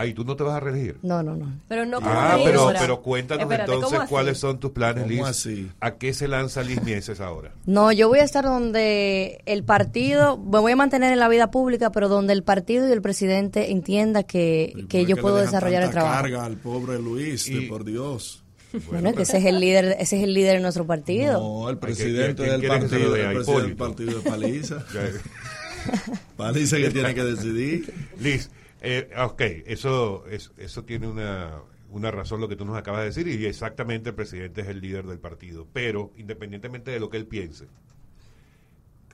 Ahí 0.00 0.14
tú 0.14 0.24
no 0.24 0.36
te 0.36 0.44
vas 0.44 0.54
a 0.54 0.60
reelegir. 0.60 0.96
No, 1.02 1.24
no, 1.24 1.34
no. 1.34 1.52
Pero 1.66 1.84
no 1.84 2.00
como 2.00 2.08
Ah, 2.14 2.38
pero, 2.44 2.70
pero 2.78 3.02
cuéntanos 3.02 3.42
Espérate, 3.42 3.72
¿cómo 3.72 3.84
entonces 3.84 4.08
cuáles 4.08 4.38
son 4.38 4.60
tus 4.60 4.70
planes, 4.70 5.02
¿Cómo 5.02 5.14
Liz. 5.14 5.22
así? 5.24 5.68
¿A 5.80 5.96
qué 5.96 6.14
se 6.14 6.28
lanza 6.28 6.62
Liz 6.62 6.80
Mieses 6.84 7.20
ahora? 7.20 7.50
No, 7.66 7.90
yo 7.90 8.06
voy 8.08 8.20
a 8.20 8.22
estar 8.22 8.44
donde 8.44 9.42
el 9.44 9.64
partido, 9.64 10.38
me 10.38 10.60
voy 10.60 10.70
a 10.70 10.76
mantener 10.76 11.12
en 11.12 11.18
la 11.18 11.26
vida 11.28 11.50
pública, 11.50 11.90
pero 11.90 12.08
donde 12.08 12.32
el 12.32 12.44
partido 12.44 12.88
y 12.88 12.92
el 12.92 13.02
presidente 13.02 13.72
entienda 13.72 14.22
que, 14.22 14.70
¿Por 14.72 14.86
que 14.86 15.04
yo 15.04 15.16
puedo 15.16 15.38
desarrollar 15.38 15.82
el 15.82 15.90
trabajo. 15.90 16.14
carga 16.22 16.44
al 16.44 16.56
pobre 16.58 17.00
Luis, 17.00 17.48
Y- 17.48 17.54
de 17.54 17.68
por 17.68 17.84
Dios. 17.84 18.44
Bueno, 18.90 19.12
que 19.14 19.22
ese 19.22 19.38
es 19.38 19.46
el 19.46 19.58
líder, 19.58 19.96
ese 19.98 20.18
es 20.18 20.22
el 20.22 20.32
líder 20.32 20.56
de 20.58 20.60
nuestro 20.60 20.86
partido. 20.86 21.40
No, 21.40 21.68
el 21.70 21.74
Ay, 21.74 21.80
¿quién- 21.80 21.96
presidente 21.96 22.42
del 22.44 22.68
partido, 22.68 23.12
dé? 23.14 23.22
el 23.24 23.34
presidente 23.34 23.66
del 23.66 23.76
partido 23.76 24.18
de 24.20 24.30
Paliza. 24.30 24.84
Paliza 26.36 26.76
que 26.76 26.90
tiene 26.90 27.14
que 27.14 27.24
decidir. 27.24 27.92
Liz, 28.20 28.50
eh, 28.80 29.08
ok, 29.18 29.40
eso, 29.66 30.26
es- 30.28 30.52
eso 30.56 30.84
tiene 30.84 31.06
una, 31.08 31.56
una 31.90 32.10
razón 32.10 32.40
lo 32.40 32.48
que 32.48 32.56
tú 32.56 32.64
nos 32.64 32.76
acabas 32.76 33.00
de 33.00 33.06
decir 33.06 33.28
y 33.28 33.46
exactamente 33.46 34.10
el 34.10 34.14
presidente 34.14 34.60
es 34.62 34.68
el 34.68 34.80
líder 34.80 35.06
del 35.06 35.18
partido. 35.18 35.66
Pero 35.72 36.12
independientemente 36.16 36.90
de 36.90 37.00
lo 37.00 37.08
que 37.10 37.16
él 37.16 37.26
piense, 37.26 37.66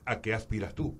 ¿a 0.05 0.21
qué 0.21 0.33
aspiras 0.33 0.73
tú? 0.75 0.95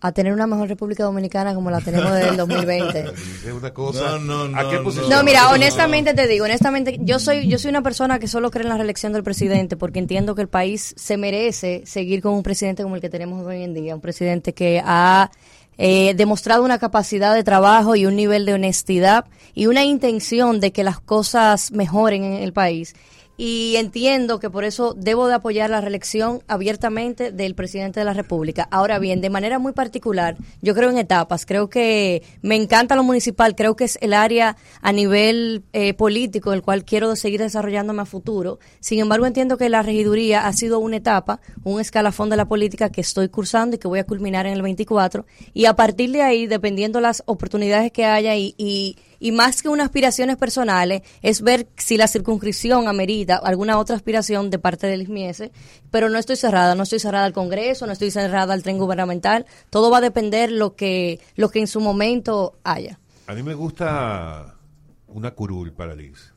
A 0.00 0.12
tener 0.12 0.34
una 0.34 0.46
mejor 0.46 0.68
República 0.68 1.02
Dominicana 1.04 1.54
como 1.54 1.70
la 1.70 1.80
tenemos 1.80 2.12
desde 2.12 2.28
el 2.28 2.36
2020. 2.36 3.02
Dice 3.12 3.52
una 3.54 3.72
cosa. 3.72 4.18
No, 4.18 4.46
no, 4.48 4.58
¿A 4.58 4.68
qué 4.68 4.76
no, 4.76 4.82
posición? 4.84 5.08
No, 5.08 5.22
mira, 5.24 5.46
¿A 5.46 5.48
qué 5.48 5.54
honestamente 5.54 6.12
te 6.12 6.26
digo, 6.26 6.44
honestamente, 6.44 6.98
yo 7.00 7.18
soy, 7.18 7.48
yo 7.48 7.58
soy 7.58 7.70
una 7.70 7.80
persona 7.82 8.18
que 8.18 8.28
solo 8.28 8.50
cree 8.50 8.64
en 8.64 8.68
la 8.68 8.76
reelección 8.76 9.14
del 9.14 9.22
presidente 9.22 9.78
porque 9.78 10.00
entiendo 10.00 10.34
que 10.34 10.42
el 10.42 10.48
país 10.48 10.92
se 10.98 11.16
merece 11.16 11.84
seguir 11.86 12.20
con 12.20 12.34
un 12.34 12.42
presidente 12.42 12.82
como 12.82 12.96
el 12.96 13.00
que 13.00 13.08
tenemos 13.08 13.46
hoy 13.46 13.62
en 13.62 13.72
día, 13.72 13.94
un 13.94 14.02
presidente 14.02 14.52
que 14.52 14.82
ha 14.84 15.30
eh, 15.78 16.14
demostrado 16.14 16.64
una 16.64 16.78
capacidad 16.78 17.34
de 17.34 17.44
trabajo 17.44 17.96
y 17.96 18.06
un 18.06 18.16
nivel 18.16 18.46
de 18.46 18.54
honestidad 18.54 19.26
y 19.54 19.66
una 19.66 19.84
intención 19.84 20.60
de 20.60 20.72
que 20.72 20.84
las 20.84 21.00
cosas 21.00 21.72
mejoren 21.72 22.24
en 22.24 22.42
el 22.42 22.52
país. 22.52 22.94
Y 23.36 23.74
entiendo 23.76 24.38
que 24.38 24.50
por 24.50 24.64
eso 24.64 24.94
debo 24.96 25.26
de 25.26 25.34
apoyar 25.34 25.70
la 25.70 25.80
reelección 25.80 26.42
abiertamente 26.46 27.32
del 27.32 27.54
presidente 27.54 28.00
de 28.00 28.04
la 28.04 28.14
República. 28.14 28.68
Ahora 28.70 28.98
bien, 28.98 29.20
de 29.20 29.30
manera 29.30 29.58
muy 29.58 29.72
particular, 29.72 30.36
yo 30.62 30.74
creo 30.74 30.90
en 30.90 30.98
etapas, 30.98 31.44
creo 31.46 31.68
que 31.68 32.22
me 32.42 32.56
encanta 32.56 32.94
lo 32.96 33.02
municipal, 33.02 33.54
creo 33.56 33.76
que 33.76 33.84
es 33.84 33.98
el 34.00 34.14
área 34.14 34.56
a 34.82 34.92
nivel 34.92 35.64
eh, 35.72 35.94
político 35.94 36.52
el 36.52 36.62
cual 36.62 36.84
quiero 36.84 37.16
seguir 37.16 37.40
desarrollándome 37.40 38.02
a 38.02 38.06
futuro. 38.06 38.58
Sin 38.80 39.00
embargo, 39.00 39.26
entiendo 39.26 39.56
que 39.56 39.68
la 39.68 39.82
regiduría 39.82 40.46
ha 40.46 40.52
sido 40.52 40.78
una 40.78 40.96
etapa, 40.96 41.40
un 41.64 41.80
escalafón 41.80 42.30
de 42.30 42.36
la 42.36 42.46
política 42.46 42.90
que 42.90 43.00
estoy 43.00 43.28
cursando 43.28 43.76
y 43.76 43.78
que 43.78 43.88
voy 43.88 43.98
a 43.98 44.04
culminar 44.04 44.46
en 44.46 44.52
el 44.52 44.62
24 44.62 45.26
y 45.52 45.64
a 45.66 45.74
partir 45.74 46.12
de 46.12 46.22
ahí, 46.22 46.46
dependiendo 46.46 47.00
las 47.00 47.22
oportunidades 47.26 47.90
que 47.92 48.04
haya 48.04 48.36
y, 48.36 48.54
y 48.56 48.96
y 49.24 49.32
más 49.32 49.62
que 49.62 49.70
unas 49.70 49.86
aspiraciones 49.86 50.36
personales, 50.36 51.00
es 51.22 51.40
ver 51.40 51.66
si 51.78 51.96
la 51.96 52.08
circunscripción 52.08 52.88
amerita 52.88 53.36
alguna 53.36 53.78
otra 53.78 53.96
aspiración 53.96 54.50
de 54.50 54.58
parte 54.58 54.86
del 54.86 55.00
ISMIESE, 55.00 55.50
pero 55.90 56.10
no 56.10 56.18
estoy 56.18 56.36
cerrada, 56.36 56.74
no 56.74 56.82
estoy 56.82 56.98
cerrada 56.98 57.24
al 57.24 57.32
Congreso, 57.32 57.86
no 57.86 57.92
estoy 57.94 58.10
cerrada 58.10 58.52
al 58.52 58.62
tren 58.62 58.76
gubernamental, 58.76 59.46
todo 59.70 59.90
va 59.90 59.96
a 59.96 60.00
depender 60.02 60.52
lo 60.52 60.76
que, 60.76 61.20
lo 61.36 61.48
que 61.48 61.60
en 61.60 61.68
su 61.68 61.80
momento 61.80 62.58
haya. 62.64 63.00
A 63.26 63.32
mí 63.32 63.42
me 63.42 63.54
gusta 63.54 64.56
una 65.08 65.30
curul 65.30 65.72
para 65.72 65.94
Liz, 65.94 66.34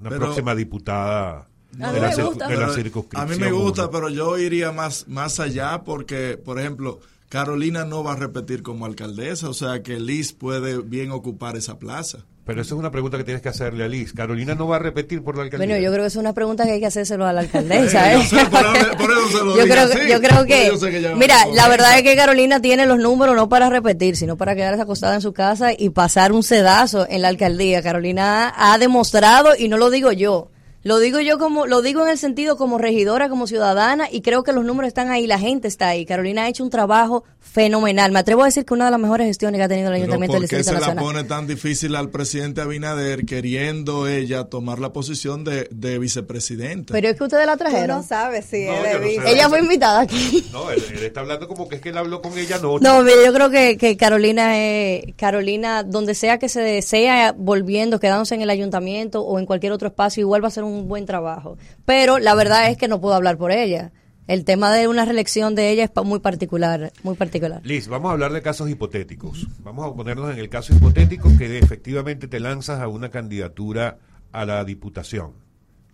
una 0.00 0.10
Pero- 0.10 0.26
próxima 0.26 0.54
diputada 0.54 1.48
A 1.80 1.88
mí 1.88 1.94
de 1.94 2.00
la, 2.02 2.08
de 2.10 2.72
circunscripción. 2.72 3.20
A 3.20 3.26
mí 3.26 3.36
me 3.36 3.50
gusta, 3.50 3.82
uno. 3.82 3.90
pero 3.90 4.08
yo 4.10 4.38
iría 4.38 4.70
más, 4.70 5.08
más 5.08 5.40
allá 5.40 5.82
porque, 5.82 6.38
por 6.38 6.60
ejemplo, 6.60 7.00
Carolina 7.28 7.84
no 7.84 8.04
va 8.04 8.12
a 8.12 8.16
repetir 8.16 8.62
como 8.62 8.86
alcaldesa, 8.86 9.48
o 9.48 9.54
sea 9.54 9.82
que 9.82 9.98
Liz 9.98 10.32
puede 10.32 10.78
bien 10.78 11.10
ocupar 11.10 11.56
esa 11.56 11.78
plaza. 11.78 12.18
Pero 12.44 12.62
eso 12.62 12.76
es 12.76 12.78
una 12.78 12.92
pregunta 12.92 13.18
que 13.18 13.24
tienes 13.24 13.42
que 13.42 13.48
hacerle 13.48 13.82
a 13.82 13.88
Liz. 13.88 14.12
Carolina 14.12 14.54
no 14.54 14.68
va 14.68 14.76
a 14.76 14.78
repetir 14.78 15.24
por 15.24 15.34
la 15.36 15.42
alcaldía. 15.42 15.66
Bueno, 15.66 15.82
yo 15.82 15.90
creo 15.90 16.04
que 16.04 16.06
es 16.06 16.14
una 16.14 16.32
pregunta 16.32 16.64
que 16.64 16.70
hay 16.70 16.78
que 16.80 16.86
hacérselo 16.86 17.26
a 17.26 17.32
la 17.32 17.40
alcaldesa. 17.40 18.12
Eh, 18.12 18.18
yo 18.18 18.22
sé, 18.38 18.46
por 18.46 18.60
eso- 18.60 18.96
por 18.98 19.10
eso 19.10 19.28
se 19.28 19.44
lo 19.44 19.56
yo 19.56 19.64
dije 19.64 19.68
creo, 19.68 19.82
así, 19.84 19.98
yo 20.08 20.20
creo 20.20 20.46
que, 20.46 20.66
yo 20.68 20.78
que 21.10 21.14
mira, 21.16 21.44
la 21.52 21.66
verdad 21.68 21.88
esa. 21.88 21.98
es 21.98 22.02
que 22.04 22.14
Carolina 22.14 22.60
tiene 22.62 22.86
los 22.86 22.98
números 23.00 23.34
no 23.34 23.48
para 23.48 23.68
repetir, 23.68 24.16
sino 24.16 24.36
para 24.36 24.54
quedarse 24.54 24.80
acostada 24.82 25.16
en 25.16 25.22
su 25.22 25.32
casa 25.32 25.72
y 25.76 25.90
pasar 25.90 26.30
un 26.30 26.44
sedazo 26.44 27.04
en 27.10 27.22
la 27.22 27.28
alcaldía. 27.28 27.82
Carolina 27.82 28.54
ha 28.56 28.78
demostrado, 28.78 29.50
y 29.58 29.68
no 29.68 29.76
lo 29.76 29.90
digo 29.90 30.12
yo, 30.12 30.52
lo 30.86 31.00
digo 31.00 31.18
yo 31.18 31.36
como, 31.36 31.66
lo 31.66 31.82
digo 31.82 32.04
en 32.04 32.10
el 32.10 32.16
sentido 32.16 32.56
como 32.56 32.78
regidora, 32.78 33.28
como 33.28 33.48
ciudadana, 33.48 34.06
y 34.08 34.20
creo 34.20 34.44
que 34.44 34.52
los 34.52 34.64
números 34.64 34.86
están 34.86 35.10
ahí, 35.10 35.26
la 35.26 35.40
gente 35.40 35.66
está 35.66 35.88
ahí. 35.88 36.06
Carolina 36.06 36.44
ha 36.44 36.48
hecho 36.48 36.62
un 36.62 36.70
trabajo 36.70 37.24
fenomenal. 37.50 38.12
Me 38.12 38.18
atrevo 38.18 38.42
a 38.42 38.46
decir 38.46 38.64
que 38.64 38.74
una 38.74 38.86
de 38.86 38.90
las 38.90 39.00
mejores 39.00 39.26
gestiones 39.26 39.58
que 39.58 39.64
ha 39.64 39.68
tenido 39.68 39.88
el 39.88 39.94
Ayuntamiento 39.94 40.34
del 40.34 40.42
¿por 40.42 40.48
qué 40.50 40.56
Distrito 40.58 40.78
se 40.80 40.86
la 40.88 40.94
Nacional. 40.94 41.04
pone 41.04 41.24
tan 41.28 41.46
difícil 41.46 41.94
al 41.96 42.10
presidente 42.10 42.60
Abinader 42.60 43.24
queriendo 43.24 44.08
ella 44.08 44.44
tomar 44.44 44.78
la 44.78 44.92
posición 44.92 45.44
de, 45.44 45.68
de 45.70 45.98
vicepresidente? 45.98 46.92
Pero 46.92 47.08
es 47.08 47.16
que 47.16 47.24
ustedes 47.24 47.46
la 47.46 47.52
Tú 47.52 47.58
trajeron. 47.60 47.98
no 47.98 48.02
sabes 48.02 48.44
si 48.46 48.66
No, 48.66 48.74
él 48.84 49.00
no 49.16 49.22
sé. 49.22 49.32
Ella 49.32 49.48
fue 49.48 49.60
invitada 49.60 50.00
aquí. 50.00 50.44
No, 50.52 50.70
él, 50.70 50.82
él 50.92 51.02
está 51.04 51.20
hablando 51.20 51.48
como 51.48 51.68
que 51.68 51.76
es 51.76 51.80
que 51.80 51.88
él 51.90 51.98
habló 51.98 52.20
con 52.20 52.36
ella 52.36 52.58
no. 52.60 52.78
No, 52.78 53.02
mire, 53.02 53.24
yo 53.24 53.32
creo 53.32 53.48
que, 53.50 53.76
que 53.78 53.96
Carolina, 53.96 54.58
eh, 54.58 55.14
Carolina, 55.16 55.82
donde 55.82 56.14
sea 56.14 56.38
que 56.38 56.48
se 56.48 56.60
desea 56.60 57.32
volviendo, 57.36 58.00
quedándose 58.00 58.34
en 58.34 58.42
el 58.42 58.50
ayuntamiento 58.50 59.22
o 59.22 59.38
en 59.38 59.46
cualquier 59.46 59.72
otro 59.72 59.88
espacio, 59.88 60.20
igual 60.20 60.42
va 60.42 60.46
a 60.46 60.48
hacer 60.48 60.64
un 60.64 60.88
buen 60.88 61.06
trabajo. 61.06 61.56
Pero 61.84 62.18
la 62.18 62.34
verdad 62.34 62.70
es 62.70 62.76
que 62.76 62.88
no 62.88 63.00
puedo 63.00 63.14
hablar 63.14 63.38
por 63.38 63.52
ella. 63.52 63.92
El 64.26 64.44
tema 64.44 64.72
de 64.72 64.88
una 64.88 65.04
reelección 65.04 65.54
de 65.54 65.70
ella 65.70 65.84
es 65.84 66.04
muy 66.04 66.18
particular, 66.18 66.92
muy 67.04 67.14
particular. 67.14 67.60
Liz, 67.64 67.86
vamos 67.86 68.08
a 68.10 68.12
hablar 68.12 68.32
de 68.32 68.42
casos 68.42 68.68
hipotéticos. 68.68 69.46
Vamos 69.62 69.86
a 69.86 69.94
ponernos 69.94 70.32
en 70.32 70.38
el 70.38 70.48
caso 70.48 70.74
hipotético 70.74 71.30
que 71.38 71.58
efectivamente 71.58 72.26
te 72.26 72.40
lanzas 72.40 72.80
a 72.80 72.88
una 72.88 73.08
candidatura 73.08 73.98
a 74.32 74.44
la 74.44 74.64
diputación 74.64 75.32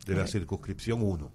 de 0.06 0.14
la 0.14 0.26
circunscripción 0.26 1.02
1. 1.02 1.30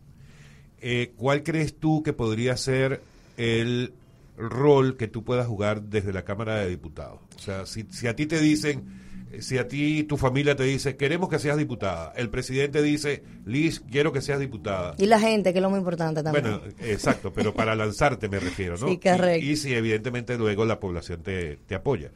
Eh, 0.79 1.13
¿Cuál 1.15 1.43
crees 1.43 1.77
tú 1.77 2.01
que 2.01 2.13
podría 2.13 2.57
ser 2.57 3.01
el 3.37 3.93
rol 4.35 4.97
que 4.97 5.07
tú 5.07 5.23
puedas 5.23 5.45
jugar 5.45 5.83
desde 5.83 6.13
la 6.13 6.23
Cámara 6.23 6.55
de 6.55 6.69
Diputados? 6.69 7.19
O 7.35 7.39
sea, 7.39 7.67
si, 7.67 7.85
si 7.91 8.07
a 8.07 8.15
ti 8.15 8.25
te 8.25 8.39
dicen, 8.39 9.06
si 9.39 9.57
a 9.57 9.67
ti 9.67 10.03
tu 10.03 10.17
familia 10.17 10.55
te 10.55 10.63
dice, 10.63 10.95
queremos 10.97 11.29
que 11.29 11.39
seas 11.39 11.57
diputada, 11.57 12.13
el 12.15 12.29
presidente 12.29 12.81
dice, 12.81 13.23
Liz, 13.45 13.81
quiero 13.91 14.11
que 14.11 14.21
seas 14.21 14.39
diputada. 14.39 14.95
Y 14.97 15.05
la 15.05 15.19
gente, 15.19 15.51
que 15.53 15.59
es 15.59 15.63
lo 15.63 15.69
muy 15.69 15.79
importante 15.79 16.23
también. 16.23 16.43
Bueno, 16.43 16.61
exacto, 16.79 17.31
pero 17.33 17.53
para 17.53 17.75
lanzarte 17.75 18.29
me 18.29 18.39
refiero, 18.39 18.77
¿no? 18.77 18.87
Sí, 18.89 18.97
correcto. 18.97 19.45
Y, 19.45 19.51
y 19.51 19.55
si 19.57 19.73
evidentemente 19.73 20.37
luego 20.37 20.65
la 20.65 20.79
población 20.79 21.21
te, 21.23 21.57
te 21.57 21.75
apoya. 21.75 22.11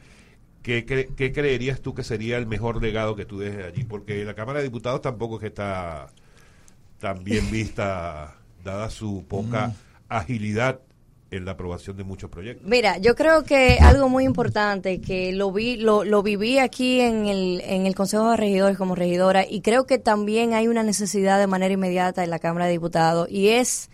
¿Qué, 0.62 0.86
cre- 0.86 1.14
qué 1.16 1.32
creerías 1.32 1.80
tú 1.80 1.92
que 1.94 2.04
sería 2.04 2.38
el 2.38 2.46
mejor 2.46 2.80
legado 2.80 3.16
que 3.16 3.24
tú 3.24 3.38
dejes 3.40 3.64
allí? 3.64 3.82
Porque 3.84 4.24
la 4.24 4.34
Cámara 4.34 4.60
de 4.60 4.64
Diputados 4.66 5.00
tampoco 5.02 5.36
es 5.36 5.40
que 5.40 5.46
está 5.48 6.06
tan 6.98 7.24
bien 7.24 7.50
vista, 7.50 8.36
dada 8.62 8.88
su 8.90 9.24
poca 9.28 9.68
Mm. 9.68 9.72
agilidad 10.08 10.80
en 11.32 11.44
la 11.44 11.52
aprobación 11.52 11.96
de 11.96 12.04
muchos 12.04 12.30
proyectos. 12.30 12.68
Mira, 12.68 12.98
yo 12.98 13.14
creo 13.14 13.42
que 13.42 13.78
algo 13.80 14.08
muy 14.08 14.24
importante 14.24 15.00
que 15.00 15.32
lo 15.32 15.50
vi, 15.50 15.76
lo, 15.76 16.04
lo 16.04 16.22
viví 16.22 16.58
aquí 16.58 17.00
en 17.00 17.26
el, 17.26 17.62
en 17.62 17.86
el 17.86 17.94
Consejo 17.94 18.30
de 18.30 18.36
Regidores 18.36 18.76
como 18.76 18.94
regidora 18.94 19.44
y 19.48 19.62
creo 19.62 19.86
que 19.86 19.98
también 19.98 20.52
hay 20.52 20.68
una 20.68 20.82
necesidad 20.82 21.38
de 21.40 21.46
manera 21.46 21.72
inmediata 21.72 22.22
en 22.22 22.30
la 22.30 22.38
Cámara 22.38 22.66
de 22.66 22.72
Diputados 22.72 23.28
y 23.30 23.48
es 23.48 23.90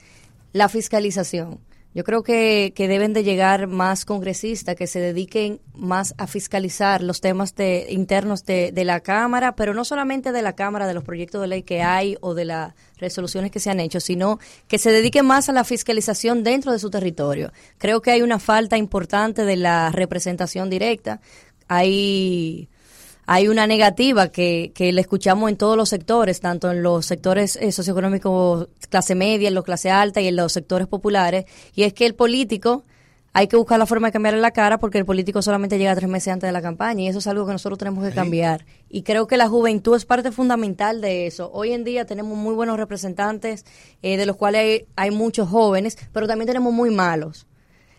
la 0.52 0.68
fiscalización. 0.68 1.60
Yo 1.94 2.04
creo 2.04 2.22
que, 2.22 2.72
que 2.76 2.86
deben 2.86 3.12
de 3.12 3.24
llegar 3.24 3.66
más 3.66 4.04
congresistas 4.04 4.76
que 4.76 4.86
se 4.86 5.00
dediquen 5.00 5.60
más 5.74 6.14
a 6.18 6.26
fiscalizar 6.26 7.02
los 7.02 7.20
temas 7.20 7.54
de, 7.54 7.86
internos 7.88 8.44
de, 8.44 8.72
de 8.72 8.84
la 8.84 9.00
Cámara, 9.00 9.56
pero 9.56 9.72
no 9.72 9.84
solamente 9.84 10.30
de 10.30 10.42
la 10.42 10.54
Cámara, 10.54 10.86
de 10.86 10.94
los 10.94 11.02
proyectos 11.02 11.40
de 11.40 11.48
ley 11.48 11.62
que 11.62 11.82
hay 11.82 12.16
o 12.20 12.34
de 12.34 12.44
las 12.44 12.74
resoluciones 12.98 13.50
que 13.50 13.58
se 13.58 13.70
han 13.70 13.80
hecho, 13.80 14.00
sino 14.00 14.38
que 14.68 14.78
se 14.78 14.92
dediquen 14.92 15.26
más 15.26 15.48
a 15.48 15.52
la 15.52 15.64
fiscalización 15.64 16.44
dentro 16.44 16.72
de 16.72 16.78
su 16.78 16.90
territorio. 16.90 17.52
Creo 17.78 18.02
que 18.02 18.10
hay 18.10 18.22
una 18.22 18.38
falta 18.38 18.76
importante 18.76 19.44
de 19.44 19.56
la 19.56 19.90
representación 19.90 20.68
directa. 20.68 21.20
Hay 21.68 22.68
hay 23.30 23.46
una 23.48 23.66
negativa 23.66 24.28
que, 24.28 24.72
que 24.74 24.90
le 24.90 25.02
escuchamos 25.02 25.50
en 25.50 25.58
todos 25.58 25.76
los 25.76 25.90
sectores, 25.90 26.40
tanto 26.40 26.70
en 26.70 26.82
los 26.82 27.04
sectores 27.04 27.56
eh, 27.56 27.72
socioeconómicos 27.72 28.68
clase 28.88 29.14
media, 29.14 29.48
en 29.48 29.54
los 29.54 29.64
clase 29.64 29.90
alta 29.90 30.22
y 30.22 30.28
en 30.28 30.36
los 30.36 30.50
sectores 30.50 30.88
populares, 30.88 31.44
y 31.74 31.82
es 31.82 31.92
que 31.92 32.06
el 32.06 32.14
político 32.14 32.84
hay 33.34 33.46
que 33.46 33.56
buscar 33.56 33.78
la 33.78 33.84
forma 33.84 34.08
de 34.08 34.12
cambiarle 34.12 34.40
la 34.40 34.52
cara 34.52 34.78
porque 34.78 34.96
el 34.96 35.04
político 35.04 35.42
solamente 35.42 35.76
llega 35.76 35.94
tres 35.94 36.08
meses 36.08 36.32
antes 36.32 36.48
de 36.48 36.52
la 36.52 36.62
campaña 36.62 37.02
y 37.02 37.08
eso 37.08 37.18
es 37.18 37.26
algo 37.26 37.44
que 37.44 37.52
nosotros 37.52 37.78
tenemos 37.78 38.02
que 38.02 38.14
cambiar. 38.14 38.64
Y 38.88 39.02
creo 39.02 39.26
que 39.26 39.36
la 39.36 39.46
juventud 39.46 39.94
es 39.94 40.06
parte 40.06 40.32
fundamental 40.32 41.02
de 41.02 41.26
eso. 41.26 41.50
Hoy 41.52 41.72
en 41.72 41.84
día 41.84 42.06
tenemos 42.06 42.36
muy 42.38 42.54
buenos 42.54 42.78
representantes, 42.78 43.66
eh, 44.00 44.16
de 44.16 44.24
los 44.24 44.36
cuales 44.36 44.62
hay, 44.62 44.86
hay 44.96 45.10
muchos 45.10 45.50
jóvenes, 45.50 45.98
pero 46.14 46.26
también 46.26 46.46
tenemos 46.46 46.72
muy 46.72 46.88
malos. 46.88 47.46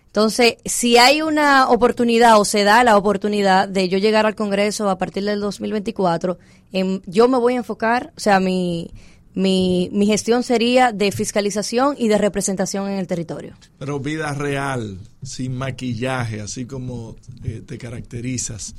Entonces, 0.09 0.55
si 0.65 0.97
hay 0.97 1.21
una 1.21 1.69
oportunidad 1.69 2.39
o 2.39 2.45
se 2.45 2.63
da 2.63 2.83
la 2.83 2.97
oportunidad 2.97 3.69
de 3.69 3.89
yo 3.89 3.99
llegar 3.99 4.25
al 4.25 4.33
Congreso 4.33 4.89
a 4.89 4.97
partir 4.97 5.23
del 5.23 5.39
2024, 5.39 6.39
em, 6.73 6.99
yo 7.05 7.27
me 7.27 7.37
voy 7.37 7.53
a 7.53 7.57
enfocar, 7.57 8.11
o 8.17 8.19
sea, 8.19 8.39
mi, 8.39 8.89
mi, 9.35 9.87
mi 9.93 10.07
gestión 10.07 10.41
sería 10.41 10.91
de 10.91 11.11
fiscalización 11.11 11.95
y 11.97 12.07
de 12.07 12.17
representación 12.17 12.89
en 12.89 12.97
el 12.97 13.05
territorio. 13.05 13.53
Pero 13.77 13.99
vida 13.99 14.33
real, 14.33 14.97
sin 15.21 15.55
maquillaje, 15.55 16.41
así 16.41 16.65
como 16.65 17.15
eh, 17.43 17.61
te 17.63 17.77
caracterizas. 17.77 18.73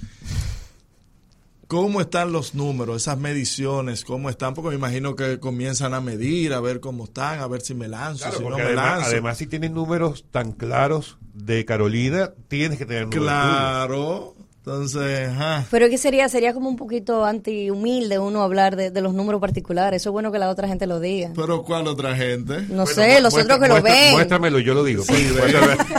¿Cómo 1.69 2.01
están 2.01 2.33
los 2.33 2.57
números, 2.57 3.03
esas 3.03 3.17
mediciones? 3.17 4.05
¿Cómo 4.05 4.29
están? 4.29 4.55
Porque 4.55 4.71
me 4.71 4.75
imagino 4.75 5.15
que 5.15 5.39
comienzan 5.39 5.95
a 5.95 6.01
medir, 6.01 6.53
a 6.53 6.59
ver 6.61 6.81
cómo 6.81 7.05
están, 7.05 7.39
a 7.39 7.47
ver 7.47 7.61
si 7.61 7.75
me 7.75 7.87
lanzo, 7.87 8.25
Claro, 8.25 8.39
si 8.39 8.45
no 8.45 8.57
me 8.57 8.63
además, 8.63 8.85
lanzo. 8.99 9.07
además, 9.11 9.39
si 9.39 9.47
tienes 9.47 9.71
números 9.71 10.25
tan 10.33 10.51
claros 10.51 11.17
de 11.47 11.65
Carolina, 11.65 12.31
tienes 12.49 12.79
que 12.79 12.87
tener. 12.87 13.09
Claro. 13.09 14.35
Entonces, 14.59 15.31
ajá. 15.31 15.65
Pero 15.71 15.89
¿qué 15.89 15.97
sería? 15.97 16.29
Sería 16.29 16.53
como 16.53 16.69
un 16.69 16.77
poquito 16.77 17.25
anti-humilde 17.25 18.19
uno 18.19 18.43
hablar 18.43 18.77
de, 18.77 18.91
de 18.91 19.01
los 19.01 19.15
números 19.15 19.41
particulares. 19.41 20.03
Eso 20.03 20.11
es 20.11 20.13
bueno 20.13 20.31
que 20.31 20.39
la 20.39 20.51
otra 20.51 20.69
gente 20.69 20.87
lo 20.87 21.01
diga. 21.01 21.31
Pero 21.35 21.63
¿cuál 21.63 21.87
otra 21.89 22.15
gente? 22.15 22.61
No 22.69 22.85
Bueno, 22.85 22.87
sé, 22.87 23.21
los 23.23 23.33
otros 23.35 23.59
que 23.59 23.69
lo 23.69 23.77
muestra- 23.81 23.91
ven. 23.95 24.13
Muéstramelo, 24.13 24.59
yo 24.59 24.75
lo 24.75 24.85
digo. 24.85 25.03
pues. 25.07 25.23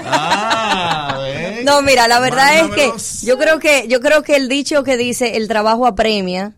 Ah, 0.06 1.18
¿ven? 1.24 1.66
No, 1.66 1.82
mira, 1.82 2.08
la 2.08 2.20
verdad 2.20 2.60
es 2.60 2.70
que 2.72 3.26
yo 3.26 3.38
creo 3.38 3.60
que 3.60 3.88
yo 3.88 4.00
creo 4.00 4.22
que 4.22 4.36
el 4.36 4.48
dicho 4.48 4.84
que 4.84 4.96
dice 4.96 5.38
el 5.38 5.48
trabajo 5.48 5.88
apremia 5.88 6.54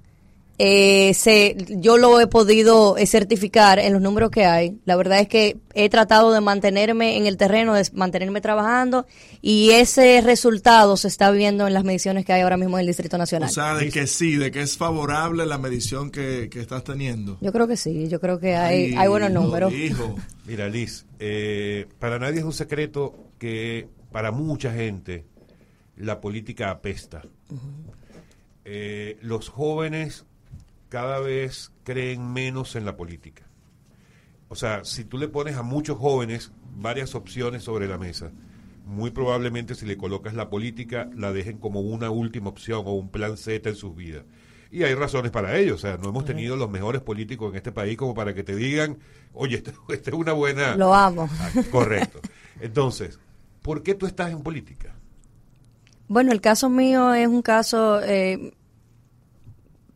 eh, 0.59 1.13
se, 1.15 1.57
yo 1.69 1.97
lo 1.97 2.19
he 2.19 2.27
podido 2.27 2.95
eh, 2.97 3.07
certificar 3.07 3.79
en 3.79 3.93
los 3.93 4.01
números 4.01 4.29
que 4.29 4.45
hay. 4.45 4.77
La 4.85 4.95
verdad 4.95 5.19
es 5.19 5.27
que 5.27 5.57
he 5.73 5.89
tratado 5.89 6.31
de 6.31 6.41
mantenerme 6.41 7.17
en 7.17 7.25
el 7.25 7.37
terreno, 7.37 7.73
de 7.73 7.87
mantenerme 7.93 8.39
trabajando 8.39 9.07
y 9.41 9.71
ese 9.71 10.21
resultado 10.21 10.95
se 10.95 11.07
está 11.07 11.31
viendo 11.31 11.65
en 11.65 11.73
las 11.73 11.83
mediciones 11.83 12.23
que 12.25 12.33
hay 12.33 12.41
ahora 12.41 12.57
mismo 12.57 12.77
en 12.77 12.81
el 12.81 12.87
Distrito 12.87 13.15
O 13.15 13.19
Nacional. 13.19 13.49
sea, 13.49 13.73
de 13.75 13.89
que 13.89 14.05
sí, 14.05 14.35
de 14.35 14.51
que 14.51 14.61
es 14.61 14.77
favorable 14.77 15.45
la 15.47 15.57
medición 15.57 16.11
que, 16.11 16.49
que 16.51 16.59
estás 16.61 16.83
teniendo. 16.83 17.37
yo 17.41 17.51
creo 17.51 17.67
que 17.67 17.75
sí, 17.77 18.07
yo 18.07 18.19
creo 18.19 18.39
que 18.39 18.55
hay, 18.55 18.85
Ay, 18.91 18.95
hay 18.95 19.07
buenos 19.07 19.31
números. 19.31 19.73
Mira, 20.45 20.69
Liz, 20.69 21.05
eh, 21.19 21.87
para 21.97 22.19
nadie 22.19 22.39
es 22.39 22.45
un 22.45 22.53
secreto 22.53 23.15
que 23.39 23.87
para 24.11 24.31
mucha 24.31 24.71
gente 24.71 25.25
la 25.97 26.21
política 26.21 26.69
apesta. 26.69 27.23
Eh, 28.65 29.17
los 29.21 29.49
jóvenes 29.49 30.25
cada 30.93 31.19
vez 31.19 31.71
creen 31.83 32.31
menos 32.33 32.75
en 32.75 32.85
la 32.85 32.95
política. 32.95 33.41
O 34.47 34.53
sea, 34.53 34.85
si 34.85 35.03
tú 35.03 35.17
le 35.17 35.27
pones 35.27 35.55
a 35.55 35.63
muchos 35.63 35.97
jóvenes 35.97 36.51
varias 36.75 37.15
opciones 37.15 37.63
sobre 37.63 37.87
la 37.87 37.97
mesa, 37.97 38.29
muy 38.85 39.09
probablemente 39.09 39.73
si 39.73 39.87
le 39.87 39.97
colocas 39.97 40.35
la 40.35 40.51
política, 40.51 41.09
la 41.15 41.33
dejen 41.33 41.57
como 41.57 41.81
una 41.81 42.11
última 42.11 42.49
opción 42.49 42.83
o 42.85 42.93
un 42.93 43.09
plan 43.09 43.37
Z 43.37 43.67
en 43.67 43.75
sus 43.75 43.95
vidas. 43.95 44.25
Y 44.69 44.83
hay 44.83 44.93
razones 44.93 45.31
para 45.31 45.57
ello. 45.57 45.73
O 45.73 45.79
sea, 45.79 45.97
no 45.97 46.09
hemos 46.09 46.25
tenido 46.25 46.57
los 46.57 46.69
mejores 46.69 47.01
políticos 47.01 47.49
en 47.49 47.57
este 47.57 47.71
país 47.71 47.97
como 47.97 48.13
para 48.13 48.35
que 48.35 48.43
te 48.43 48.55
digan, 48.55 48.99
oye, 49.33 49.55
esta 49.57 49.71
esta 49.89 50.11
es 50.11 50.15
una 50.15 50.33
buena... 50.33 50.75
Lo 50.75 50.93
amo. 50.93 51.27
Ah, 51.39 51.49
correcto. 51.71 52.19
Entonces, 52.61 53.19
¿por 53.63 53.81
qué 53.81 53.95
tú 53.95 54.05
estás 54.05 54.29
en 54.29 54.43
política? 54.43 54.93
Bueno, 56.07 56.31
el 56.31 56.39
caso 56.39 56.69
mío 56.69 57.15
es 57.15 57.27
un 57.27 57.41
caso, 57.41 57.99
eh, 58.03 58.53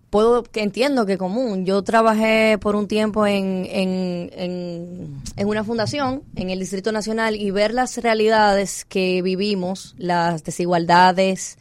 puedo 0.10 0.44
que 0.44 0.62
entiendo 0.62 1.06
que 1.06 1.18
común. 1.18 1.66
Yo 1.66 1.82
trabajé 1.84 2.58
por 2.60 2.76
un 2.76 2.88
tiempo 2.88 3.26
en, 3.28 3.66
en, 3.70 4.30
en, 4.34 5.22
en 5.36 5.48
una 5.48 5.64
fundación 5.64 6.24
en 6.36 6.50
el 6.50 6.60
Distrito 6.60 6.92
Nacional 6.92 7.36
y 7.36 7.52
ver 7.52 7.74
las 7.74 7.98
realidades 7.98 8.86
que 8.86 9.22
vivimos, 9.22 9.96
las 9.98 10.44
desigualdades, 10.44 11.58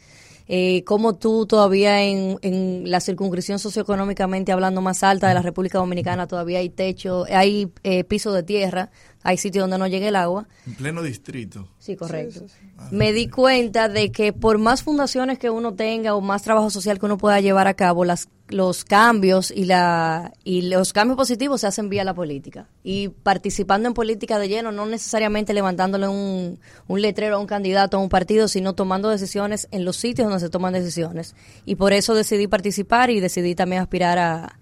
eh, 0.49 0.85
cómo 0.85 1.15
tú 1.15 1.45
todavía 1.45 2.03
en, 2.03 2.37
en 2.41 2.89
la 2.89 3.01
circunscripción 3.01 3.59
socioeconómicamente 3.59 4.53
hablando 4.53 4.81
más 4.81 5.03
alta 5.03 5.27
de 5.27 5.33
la 5.33 5.41
República 5.41 5.77
Dominicana 5.77 6.25
todavía 6.25 6.59
hay 6.59 6.69
techo, 6.69 7.25
hay 7.29 7.69
eh, 7.83 8.05
piso 8.05 8.31
de 8.31 8.43
tierra, 8.43 8.89
hay 9.23 9.37
sitios 9.37 9.63
donde 9.63 9.77
no 9.77 9.87
llega 9.87 10.07
el 10.07 10.15
agua. 10.15 10.47
En 10.65 10.75
pleno 10.75 11.03
distrito. 11.03 11.67
Sí, 11.79 11.97
correcto. 11.97 12.45
Me 12.91 13.11
di 13.11 13.27
cuenta 13.27 13.89
de 13.89 14.09
que 14.09 14.31
por 14.31 14.57
más 14.57 14.83
fundaciones 14.83 15.37
que 15.37 15.49
uno 15.49 15.73
tenga 15.73 16.15
o 16.15 16.21
más 16.21 16.43
trabajo 16.43 16.69
social 16.69 16.97
que 16.97 17.07
uno 17.07 17.17
pueda 17.17 17.41
llevar 17.41 17.67
a 17.67 17.73
cabo, 17.73 18.05
las, 18.05 18.29
los 18.49 18.85
cambios 18.85 19.51
y, 19.51 19.65
la, 19.65 20.33
y 20.43 20.63
los 20.63 20.93
cambios 20.93 21.17
positivos 21.17 21.61
se 21.61 21.67
hacen 21.67 21.89
vía 21.89 22.03
la 22.03 22.13
política. 22.13 22.67
Y 22.83 23.09
participando 23.09 23.87
en 23.87 23.93
política 23.93 24.39
de 24.39 24.47
lleno, 24.47 24.71
no 24.71 24.85
necesariamente 24.85 25.53
levantándole 25.53 26.07
un, 26.07 26.59
un 26.87 27.01
letrero 27.01 27.35
a 27.35 27.39
un 27.39 27.47
candidato 27.47 27.97
a 27.97 27.99
un 27.99 28.09
partido, 28.09 28.47
sino 28.47 28.73
tomando 28.73 29.09
decisiones 29.09 29.67
en 29.71 29.83
los 29.83 29.97
sitios 29.97 30.27
donde 30.27 30.39
se 30.39 30.49
toman 30.49 30.73
decisiones. 30.73 31.35
Y 31.65 31.75
por 31.75 31.93
eso 31.93 32.15
decidí 32.15 32.47
participar 32.47 33.09
y 33.09 33.19
decidí 33.19 33.55
también 33.55 33.81
aspirar 33.81 34.17
a, 34.17 34.59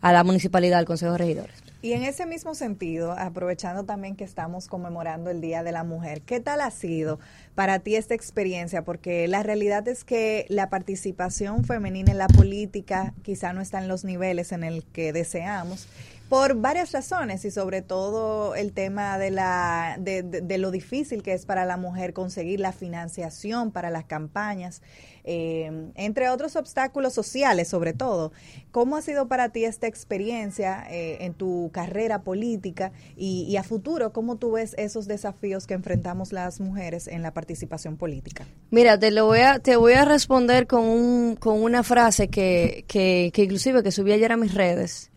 a 0.00 0.12
la 0.12 0.24
municipalidad, 0.24 0.78
al 0.78 0.86
Consejo 0.86 1.12
de 1.12 1.18
Regidores. 1.18 1.69
Y 1.82 1.94
en 1.94 2.02
ese 2.02 2.26
mismo 2.26 2.54
sentido, 2.54 3.12
aprovechando 3.12 3.84
también 3.84 4.14
que 4.14 4.24
estamos 4.24 4.68
conmemorando 4.68 5.30
el 5.30 5.40
Día 5.40 5.62
de 5.62 5.72
la 5.72 5.82
Mujer, 5.82 6.20
¿qué 6.20 6.38
tal 6.38 6.60
ha 6.60 6.70
sido 6.70 7.18
para 7.54 7.78
ti 7.78 7.96
esta 7.96 8.14
experiencia? 8.14 8.84
Porque 8.84 9.26
la 9.28 9.42
realidad 9.42 9.88
es 9.88 10.04
que 10.04 10.44
la 10.50 10.68
participación 10.68 11.64
femenina 11.64 12.12
en 12.12 12.18
la 12.18 12.28
política 12.28 13.14
quizá 13.22 13.54
no 13.54 13.62
está 13.62 13.78
en 13.78 13.88
los 13.88 14.04
niveles 14.04 14.52
en 14.52 14.62
el 14.62 14.84
que 14.84 15.14
deseamos 15.14 15.88
por 16.30 16.54
varias 16.54 16.92
razones 16.92 17.44
y 17.44 17.50
sobre 17.50 17.82
todo 17.82 18.54
el 18.54 18.72
tema 18.72 19.18
de 19.18 19.30
la 19.32 19.96
de, 20.00 20.22
de- 20.22 20.40
de 20.40 20.58
lo 20.58 20.70
difícil 20.70 21.22
que 21.22 21.34
es 21.34 21.44
para 21.44 21.66
la 21.66 21.76
mujer 21.76 22.14
conseguir 22.14 22.60
la 22.60 22.72
financiación 22.72 23.72
para 23.72 23.90
las 23.90 24.04
campañas 24.04 24.80
eh, 25.24 25.90
entre 25.96 26.30
otros 26.30 26.56
obstáculos 26.56 27.12
sociales 27.12 27.68
sobre 27.68 27.92
todo. 27.92 28.32
Cómo 28.70 28.96
ha 28.96 29.02
sido 29.02 29.28
para 29.28 29.50
ti 29.50 29.64
esta 29.64 29.86
experiencia 29.86 30.86
eh, 30.88 31.18
en 31.26 31.34
tu 31.34 31.70
carrera 31.74 32.22
política 32.22 32.92
y, 33.16 33.54
a 33.56 33.62
futuro 33.64 34.12
cómo 34.12 34.36
tú 34.36 34.52
ves 34.52 34.74
esos 34.78 35.06
desafíos 35.06 35.66
que 35.66 35.74
enfrentamos 35.74 36.32
las 36.32 36.60
mujeres 36.60 37.08
en 37.08 37.20
la 37.22 37.32
participación 37.32 37.96
política 37.98 38.46
Mira, 38.70 38.98
te 38.98 39.10
lo 39.10 39.26
voy 39.26 39.40
a, 39.40 39.58
te 39.58 39.76
voy 39.76 39.92
a 39.94 40.04
responder 40.04 40.66
con 40.68 40.84
un, 40.84 41.36
con 41.36 41.60
una 41.62 41.82
frase 41.82 42.28
que, 42.28 42.84
que, 42.86 43.30
que 43.34 43.42
inclusive 43.42 43.82
que 43.82 43.90
subí 43.90 44.12
ayer 44.12 44.30
a 44.32 44.36
mis 44.36 44.54
redes 44.54 45.09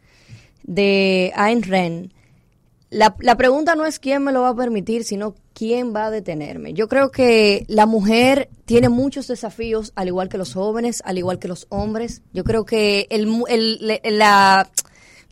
de 0.63 1.31
Ayn 1.35 1.61
Rand. 1.63 2.11
La, 2.89 3.15
la 3.19 3.35
pregunta 3.37 3.73
no 3.75 3.85
es 3.87 3.97
quién 3.97 4.23
me 4.23 4.31
lo 4.31 4.41
va 4.41 4.49
a 4.49 4.55
permitir, 4.55 5.03
sino 5.03 5.33
quién 5.55 5.95
va 5.95 6.05
a 6.05 6.11
detenerme. 6.11 6.73
Yo 6.73 6.87
creo 6.87 7.09
que 7.09 7.65
la 7.67 7.87
mujer 7.87 8.49
tiene 8.65 8.87
muchos 8.89 9.27
desafíos, 9.27 9.91
al 9.95 10.07
igual 10.09 10.29
que 10.29 10.37
los 10.37 10.53
jóvenes, 10.53 11.01
al 11.03 11.17
igual 11.17 11.39
que 11.39 11.47
los 11.47 11.65
hombres. 11.69 12.21
Yo 12.33 12.43
creo 12.43 12.65
que 12.65 13.07
el, 13.09 13.27
el- 13.49 13.99
la, 14.19 14.69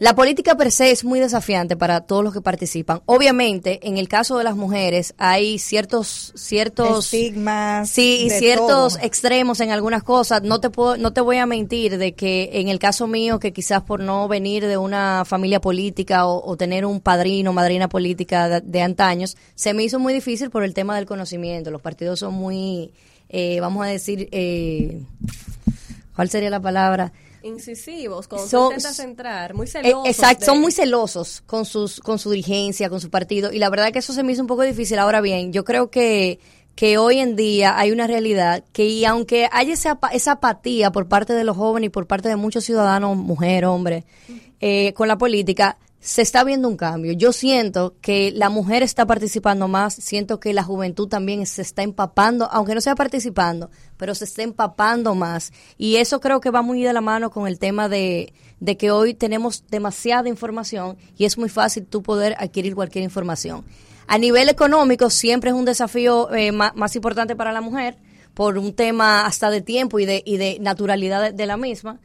la 0.01 0.15
política 0.15 0.55
per 0.57 0.71
se 0.71 0.89
es 0.89 1.05
muy 1.05 1.19
desafiante 1.19 1.77
para 1.77 2.01
todos 2.01 2.23
los 2.23 2.33
que 2.33 2.41
participan. 2.41 3.01
Obviamente, 3.05 3.87
en 3.87 3.99
el 3.99 4.07
caso 4.07 4.39
de 4.39 4.43
las 4.43 4.55
mujeres 4.55 5.13
hay 5.19 5.59
ciertos 5.59 6.33
ciertos 6.35 7.05
estigmas 7.05 7.87
Sí, 7.87 8.23
y 8.25 8.29
de 8.29 8.39
ciertos 8.39 8.95
todo. 8.95 9.05
extremos 9.05 9.59
en 9.59 9.69
algunas 9.69 10.01
cosas. 10.01 10.41
No 10.41 10.59
te 10.59 10.71
puedo, 10.71 10.97
no 10.97 11.13
te 11.13 11.21
voy 11.21 11.37
a 11.37 11.45
mentir 11.45 11.99
de 11.99 12.13
que 12.15 12.49
en 12.53 12.67
el 12.69 12.79
caso 12.79 13.05
mío, 13.05 13.37
que 13.39 13.53
quizás 13.53 13.83
por 13.83 13.99
no 13.99 14.27
venir 14.27 14.65
de 14.65 14.75
una 14.75 15.23
familia 15.23 15.61
política 15.61 16.25
o, 16.25 16.43
o 16.49 16.57
tener 16.57 16.83
un 16.83 16.99
padrino, 16.99 17.53
madrina 17.53 17.87
política 17.87 18.49
de, 18.49 18.61
de 18.61 18.81
antaños, 18.81 19.37
se 19.53 19.75
me 19.75 19.83
hizo 19.83 19.99
muy 19.99 20.13
difícil 20.15 20.49
por 20.49 20.63
el 20.63 20.73
tema 20.73 20.95
del 20.95 21.05
conocimiento. 21.05 21.69
Los 21.69 21.81
partidos 21.83 22.17
son 22.21 22.33
muy, 22.33 22.91
eh, 23.29 23.59
vamos 23.61 23.85
a 23.85 23.89
decir, 23.89 24.27
eh, 24.31 25.03
¿cuál 26.15 26.27
sería 26.31 26.49
la 26.49 26.59
palabra? 26.59 27.13
Incisivos, 27.43 28.27
cuando 28.27 28.47
Son- 28.47 28.69
tú 28.69 28.75
intentas 28.75 28.99
entrar, 28.99 29.53
muy 29.53 29.65
Eh, 29.65 29.69
celosos. 29.69 30.07
exacto, 30.07 30.39
de- 30.41 30.45
son 30.45 30.61
muy 30.61 30.71
celosos 30.71 31.41
con 31.45 31.65
sus 31.65 31.99
con 31.99 32.19
su 32.19 32.29
dirigencia, 32.31 32.89
con 32.89 33.01
su 33.01 33.09
partido 33.09 33.51
y 33.51 33.59
la 33.59 33.69
verdad 33.69 33.91
que 33.91 33.99
eso 33.99 34.13
se 34.13 34.23
me 34.23 34.31
hizo 34.33 34.41
un 34.41 34.47
poco 34.47 34.61
difícil. 34.63 34.99
Ahora 34.99 35.21
bien, 35.21 35.51
yo 35.53 35.63
creo 35.63 35.89
que 35.89 36.39
que 36.75 36.97
hoy 36.97 37.19
en 37.19 37.35
día 37.35 37.77
hay 37.77 37.91
una 37.91 38.07
realidad 38.07 38.63
que 38.71 38.85
y 38.85 39.03
aunque 39.05 39.49
hay 39.51 39.71
esa, 39.71 39.99
esa 40.13 40.31
apatía 40.33 40.91
por 40.91 41.07
parte 41.07 41.33
de 41.33 41.43
los 41.43 41.57
jóvenes 41.57 41.87
y 41.87 41.89
por 41.89 42.07
parte 42.07 42.29
de 42.29 42.37
muchos 42.37 42.63
ciudadanos, 42.63 43.17
mujer, 43.17 43.65
hombre, 43.65 44.05
eh, 44.61 44.93
con 44.93 45.07
la 45.09 45.17
política, 45.17 45.77
se 46.01 46.23
está 46.23 46.43
viendo 46.43 46.67
un 46.67 46.77
cambio. 46.77 47.13
Yo 47.13 47.31
siento 47.31 47.95
que 48.01 48.31
la 48.31 48.49
mujer 48.49 48.81
está 48.81 49.05
participando 49.05 49.67
más, 49.67 49.93
siento 49.93 50.39
que 50.39 50.51
la 50.51 50.63
juventud 50.63 51.07
también 51.07 51.45
se 51.45 51.61
está 51.61 51.83
empapando, 51.83 52.49
aunque 52.51 52.73
no 52.73 52.81
sea 52.81 52.95
participando, 52.95 53.69
pero 53.97 54.15
se 54.15 54.25
está 54.25 54.41
empapando 54.41 55.13
más. 55.13 55.53
Y 55.77 55.97
eso 55.97 56.19
creo 56.19 56.41
que 56.41 56.49
va 56.49 56.63
muy 56.63 56.81
de 56.81 56.91
la 56.91 57.01
mano 57.01 57.29
con 57.29 57.47
el 57.47 57.59
tema 57.59 57.87
de, 57.87 58.33
de 58.59 58.77
que 58.77 58.89
hoy 58.89 59.13
tenemos 59.13 59.63
demasiada 59.69 60.27
información 60.27 60.97
y 61.17 61.25
es 61.25 61.37
muy 61.37 61.49
fácil 61.49 61.85
tú 61.85 62.01
poder 62.01 62.35
adquirir 62.39 62.73
cualquier 62.73 63.03
información. 63.03 63.63
A 64.07 64.17
nivel 64.17 64.49
económico 64.49 65.11
siempre 65.11 65.51
es 65.51 65.55
un 65.55 65.65
desafío 65.65 66.33
eh, 66.33 66.51
más, 66.51 66.95
importante 66.95 67.35
para 67.35 67.51
la 67.51 67.61
mujer 67.61 67.97
por 68.33 68.57
un 68.57 68.73
tema 68.73 69.25
hasta 69.27 69.51
de 69.51 69.61
tiempo 69.61 69.99
y 69.99 70.05
de, 70.05 70.23
y 70.25 70.37
de 70.37 70.57
naturalidad 70.59 71.31
de 71.31 71.45
la 71.45 71.57
misma 71.57 71.99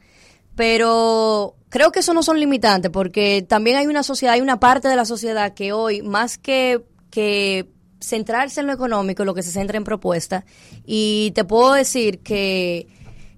pero 0.57 1.55
creo 1.69 1.91
que 1.91 1.99
eso 1.99 2.15
no 2.15 2.23
son 2.23 2.39
limitantes 2.39 2.89
porque 2.91 3.45
también 3.47 3.77
hay 3.77 3.85
una 3.85 4.01
sociedad, 4.01 4.33
hay 4.33 4.41
una 4.41 4.59
parte 4.59 4.87
de 4.87 4.95
la 4.95 5.05
sociedad 5.05 5.53
que 5.53 5.71
hoy, 5.71 6.01
más 6.01 6.39
que, 6.39 6.83
que 7.11 7.69
centrarse 8.01 8.61
en 8.61 8.67
lo 8.67 8.73
económico, 8.73 9.23
lo 9.23 9.35
que 9.35 9.43
se 9.43 9.51
centra 9.51 9.77
en 9.77 9.83
propuestas, 9.83 10.45
y 10.83 11.31
te 11.35 11.43
puedo 11.45 11.73
decir 11.73 12.19
que 12.19 12.87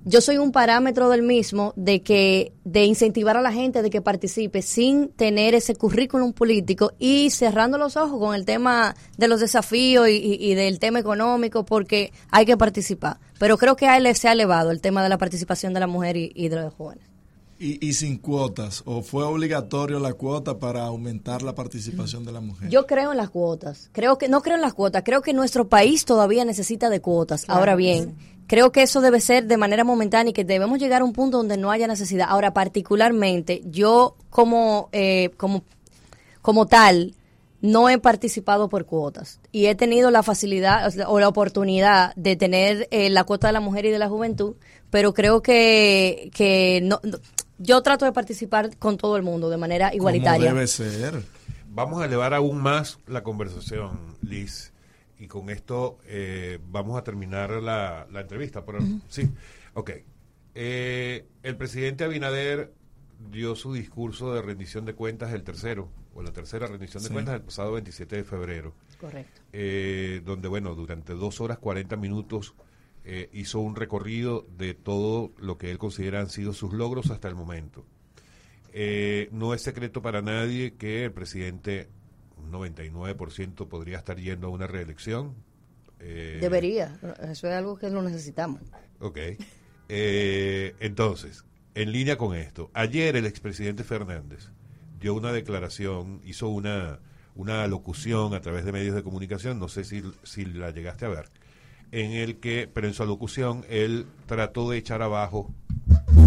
yo 0.06 0.22
soy 0.22 0.38
un 0.38 0.52
parámetro 0.52 1.10
del 1.10 1.24
mismo 1.24 1.74
de 1.76 2.02
que 2.02 2.54
de 2.64 2.86
incentivar 2.86 3.36
a 3.38 3.42
la 3.42 3.52
gente 3.52 3.82
de 3.82 3.90
que 3.90 4.02
participe 4.02 4.62
sin 4.62 5.10
tener 5.10 5.56
ese 5.56 5.76
currículum 5.76 6.34
político 6.34 6.94
y 7.00 7.30
cerrando 7.32 7.78
los 7.78 7.98
ojos 7.98 8.20
con 8.20 8.34
el 8.34 8.46
tema 8.46 8.96
de 9.18 9.28
los 9.28 9.40
desafíos 9.40 10.08
y, 10.10 10.54
del 10.56 10.80
tema 10.80 11.00
económico 11.00 11.66
porque 11.66 12.14
hay 12.32 12.46
que 12.46 12.58
participar. 12.58 13.18
Pero 13.40 13.58
creo 13.58 13.76
que 13.76 13.88
a 13.88 13.98
él 13.98 14.16
se 14.16 14.28
ha 14.28 14.32
elevado 14.32 14.72
el 14.72 14.82
tema 14.82 15.04
de 15.04 15.10
la 15.10 15.18
participación 15.18 15.74
de 15.74 15.80
la 15.82 15.88
mujer 15.88 16.16
y, 16.16 16.32
y 16.34 16.50
de 16.50 16.56
los 16.56 16.74
jóvenes. 16.74 17.04
Y, 17.60 17.86
y 17.86 17.94
sin 17.94 18.18
cuotas, 18.18 18.84
o 18.86 19.02
fue 19.04 19.24
obligatorio 19.26 20.00
la 20.00 20.14
cuota 20.14 20.60
para 20.60 20.84
aumentar 20.86 21.42
la 21.42 21.56
participación 21.56 22.24
de 22.24 22.32
la 22.32 22.40
mujer. 22.40 22.70
Yo 22.70 22.88
creo 22.88 23.12
en 23.12 23.18
las 23.18 23.30
cuotas. 23.30 23.90
Creo 23.92 24.18
que 24.18 24.30
no 24.30 24.42
creo 24.42 24.56
en 24.56 24.62
las 24.62 24.74
cuotas. 24.74 25.04
Creo 25.06 25.22
que 25.22 25.34
nuestro 25.34 25.68
país 25.68 26.06
todavía 26.06 26.46
necesita 26.46 26.90
de 26.90 27.02
cuotas. 27.02 27.44
Ahora 27.50 27.76
bien, 27.76 28.16
creo 28.48 28.72
que 28.72 28.82
eso 28.84 29.02
debe 29.02 29.20
ser 29.20 29.46
de 29.46 29.58
manera 29.58 29.84
momentánea 29.84 30.30
y 30.30 30.34
que 30.34 30.46
debemos 30.46 30.80
llegar 30.80 31.02
a 31.02 31.06
un 31.06 31.12
punto 31.12 31.36
donde 31.38 31.58
no 31.58 31.70
haya 31.70 31.86
necesidad. 31.88 32.28
Ahora, 32.30 32.54
particularmente, 32.54 33.62
yo 33.66 34.16
como 34.30 34.88
eh, 34.94 35.32
como 35.36 35.64
como 36.42 36.66
tal 36.66 37.14
no 37.62 37.90
he 37.90 37.98
participado 37.98 38.70
por 38.70 38.86
cuotas 38.86 39.42
y 39.52 39.66
he 39.66 39.76
tenido 39.76 40.12
la 40.12 40.24
facilidad 40.24 40.90
o 41.10 41.20
la 41.20 41.28
oportunidad 41.28 42.16
de 42.16 42.38
tener 42.38 42.88
eh, 42.92 43.10
la 43.10 43.26
cuota 43.26 43.48
de 43.48 43.54
la 43.54 43.60
mujer 43.60 43.86
y 43.86 43.92
de 43.92 44.00
la 44.00 44.08
juventud, 44.08 44.56
pero 44.90 45.14
creo 45.14 45.42
que 45.42 46.32
que 46.34 46.80
no, 46.84 47.02
no- 47.04 47.18
yo 47.60 47.82
trato 47.84 48.06
de 48.06 48.12
participar 48.12 48.76
con 48.78 48.98
todo 48.98 49.16
el 49.18 49.24
mundo 49.24 49.50
de 49.50 49.58
manera 49.58 49.94
igualitaria. 49.94 50.48
Como 50.48 50.56
debe 50.56 50.68
ser. 50.68 51.22
Vamos 51.68 52.02
a 52.02 52.06
elevar 52.06 52.34
aún 52.34 52.58
más 52.62 52.98
la 53.08 53.22
conversación, 53.24 54.16
Liz. 54.22 54.74
Y 55.20 55.28
con 55.28 55.50
esto 55.50 56.00
eh, 56.06 56.58
vamos 56.70 56.98
a 56.98 57.04
terminar 57.04 57.52
la, 57.62 58.08
la 58.12 58.22
entrevista. 58.22 58.66
Pero, 58.66 58.80
Sí, 59.10 59.30
ok. 59.76 59.92
Eh, 60.56 61.26
el 61.44 61.58
presidente 61.58 62.04
Abinader 62.06 62.74
dio 63.32 63.56
su 63.56 63.74
discurso 63.74 64.34
de 64.34 64.42
rendición 64.42 64.86
de 64.86 64.96
cuentas 64.96 65.32
el 65.34 65.44
tercero, 65.44 65.90
o 66.16 66.24
la 66.24 66.32
tercera 66.32 66.68
rendición 66.68 67.04
de 67.04 67.10
Sí. 67.10 67.14
cuentas 67.14 67.36
el 67.36 67.42
pasado 67.42 67.74
27 67.74 68.16
de 68.16 68.24
febrero. 68.24 68.74
Correcto. 69.00 69.42
eh, 69.54 70.22
donde, 70.26 70.48
bueno, 70.50 70.76
durante 70.76 71.14
dos 71.14 71.40
horas 71.40 71.58
40 71.60 71.96
minutos 71.96 72.54
eh, 73.12 73.30
hizo 73.34 73.60
un 73.60 73.76
recorrido 73.76 74.46
de 74.58 74.76
todo 74.76 75.32
lo 75.40 75.58
que 75.58 75.72
él 75.72 75.80
considera 75.80 76.20
han 76.20 76.30
sido 76.30 76.54
sus 76.54 76.74
logros 76.74 77.10
hasta 77.10 77.28
el 77.28 77.36
momento. 77.36 77.86
Eh, 78.72 79.30
no 79.32 79.54
es 79.54 79.62
secreto 79.62 80.02
para 80.02 80.22
nadie 80.22 80.76
que 80.76 81.06
el 81.06 81.12
presidente, 81.12 81.90
un 82.38 82.52
99% 82.52 83.68
podría 83.68 83.98
estar 83.98 84.18
yendo 84.18 84.48
a 84.48 84.50
una 84.52 84.68
reelección. 84.68 85.34
Eh, 86.00 86.38
Debería, 86.40 87.00
eso 87.24 87.48
es 87.48 87.54
algo 87.54 87.78
que 87.78 87.90
lo 87.90 88.02
necesitamos. 88.02 88.62
Ok. 89.00 89.18
Eh, 89.90 90.76
entonces, 90.80 91.46
en 91.74 91.92
línea 91.92 92.18
con 92.18 92.36
esto, 92.36 92.70
ayer 92.74 93.16
el 93.16 93.26
expresidente 93.26 93.84
Fernández 93.84 94.50
dio 95.00 95.16
una 95.16 95.32
declaración, 95.32 96.22
hizo 96.24 96.48
una, 96.50 97.00
una 97.36 97.66
locución 97.68 98.36
a 98.36 98.42
través 98.42 98.66
de 98.66 98.72
medios 98.72 98.94
de 98.94 99.02
comunicación, 99.02 99.60
no 99.60 99.68
sé 99.68 99.84
si, 99.84 100.04
si 100.24 100.46
la 100.46 100.70
llegaste 100.70 101.06
a 101.06 101.10
ver, 101.10 101.30
en 101.92 102.12
el 102.12 102.40
que, 102.40 102.70
pero 102.72 102.88
en 102.88 102.94
su 102.94 103.06
locución, 103.06 103.66
él 103.70 104.06
trató 104.26 104.70
de 104.70 104.78
echar 104.78 105.02
abajo 105.02 105.54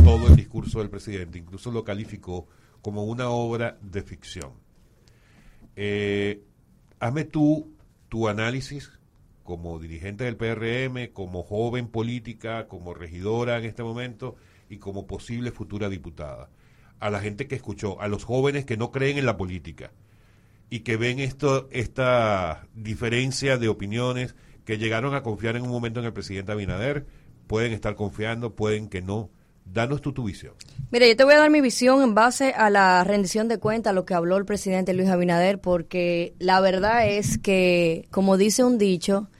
todo 0.05 0.29
el 0.29 0.37
discurso 0.37 0.81
del 0.81 0.91
presidente, 0.91 1.39
incluso 1.39 1.71
lo 1.71 1.85
calificó 1.85 2.49
como 2.81 3.05
una 3.05 3.29
obra 3.29 3.79
de 3.81 4.03
ficción. 4.03 4.53
Eh, 5.77 6.43
hazme 6.99 7.25
tú 7.25 7.73
tu 8.09 8.29
análisis 8.29 8.91
como 9.43 9.79
dirigente 9.79 10.25
del 10.25 10.37
PRM, 10.37 11.13
como 11.13 11.43
joven 11.43 11.89
política, 11.89 12.69
como 12.69 12.95
regidora 12.95 13.59
en 13.59 13.65
este 13.65 13.83
momento 13.83 14.37
y 14.69 14.79
como 14.79 15.07
posible 15.07 15.51
futura 15.51 15.89
diputada. 15.89 16.51
A 17.01 17.11
la 17.11 17.21
gente 17.21 17.49
que 17.49 17.55
escuchó, 17.55 18.01
a 18.01 18.09
los 18.09 18.25
jóvenes 18.25 18.65
que 18.65 18.77
no 18.77 18.91
creen 18.93 19.19
en 19.19 19.27
la 19.27 19.37
política 19.37 19.93
y 20.71 20.81
que 20.81 20.97
ven 20.97 21.19
esto, 21.19 21.69
esta 21.73 22.67
diferencia 22.75 23.59
de 23.59 23.69
opiniones, 23.69 24.35
que 24.65 24.79
llegaron 24.79 25.15
a 25.15 25.23
confiar 25.23 25.57
en 25.57 25.63
un 25.63 25.71
momento 25.71 26.01
en 26.01 26.07
el 26.07 26.13
presidente 26.13 26.53
Abinader, 26.53 27.07
pueden 27.47 27.73
estar 27.73 27.95
confiando, 27.95 28.55
pueden 28.55 28.89
que 28.89 29.03
no. 29.03 29.31
Danos 29.65 30.03
tu 30.03 30.13
visión. 30.25 30.55
Mire, 30.91 31.09
yo 31.09 31.17
te 31.17 31.23
voy 31.23 31.35
a 31.35 31.39
dar 31.39 31.51
mi 31.51 31.61
visión 31.61 32.03
en 32.03 32.15
base 32.15 32.53
a 32.53 32.69
la 32.69 33.05
rendición 33.05 33.47
de 33.47 33.59
cuentas, 33.59 33.95
lo 33.95 34.05
que 34.05 34.13
habló 34.13 34.37
el 34.37 34.45
presidente 34.45 34.93
Luis 34.93 35.09
Abinader, 35.09 35.61
porque 35.61 36.35
la 36.41 36.61
verdad 36.61 37.09
es 37.09 37.39
que, 37.39 38.09
como 38.11 38.37
dice 38.37 38.65
un 38.65 38.77
dicho, 38.77 39.31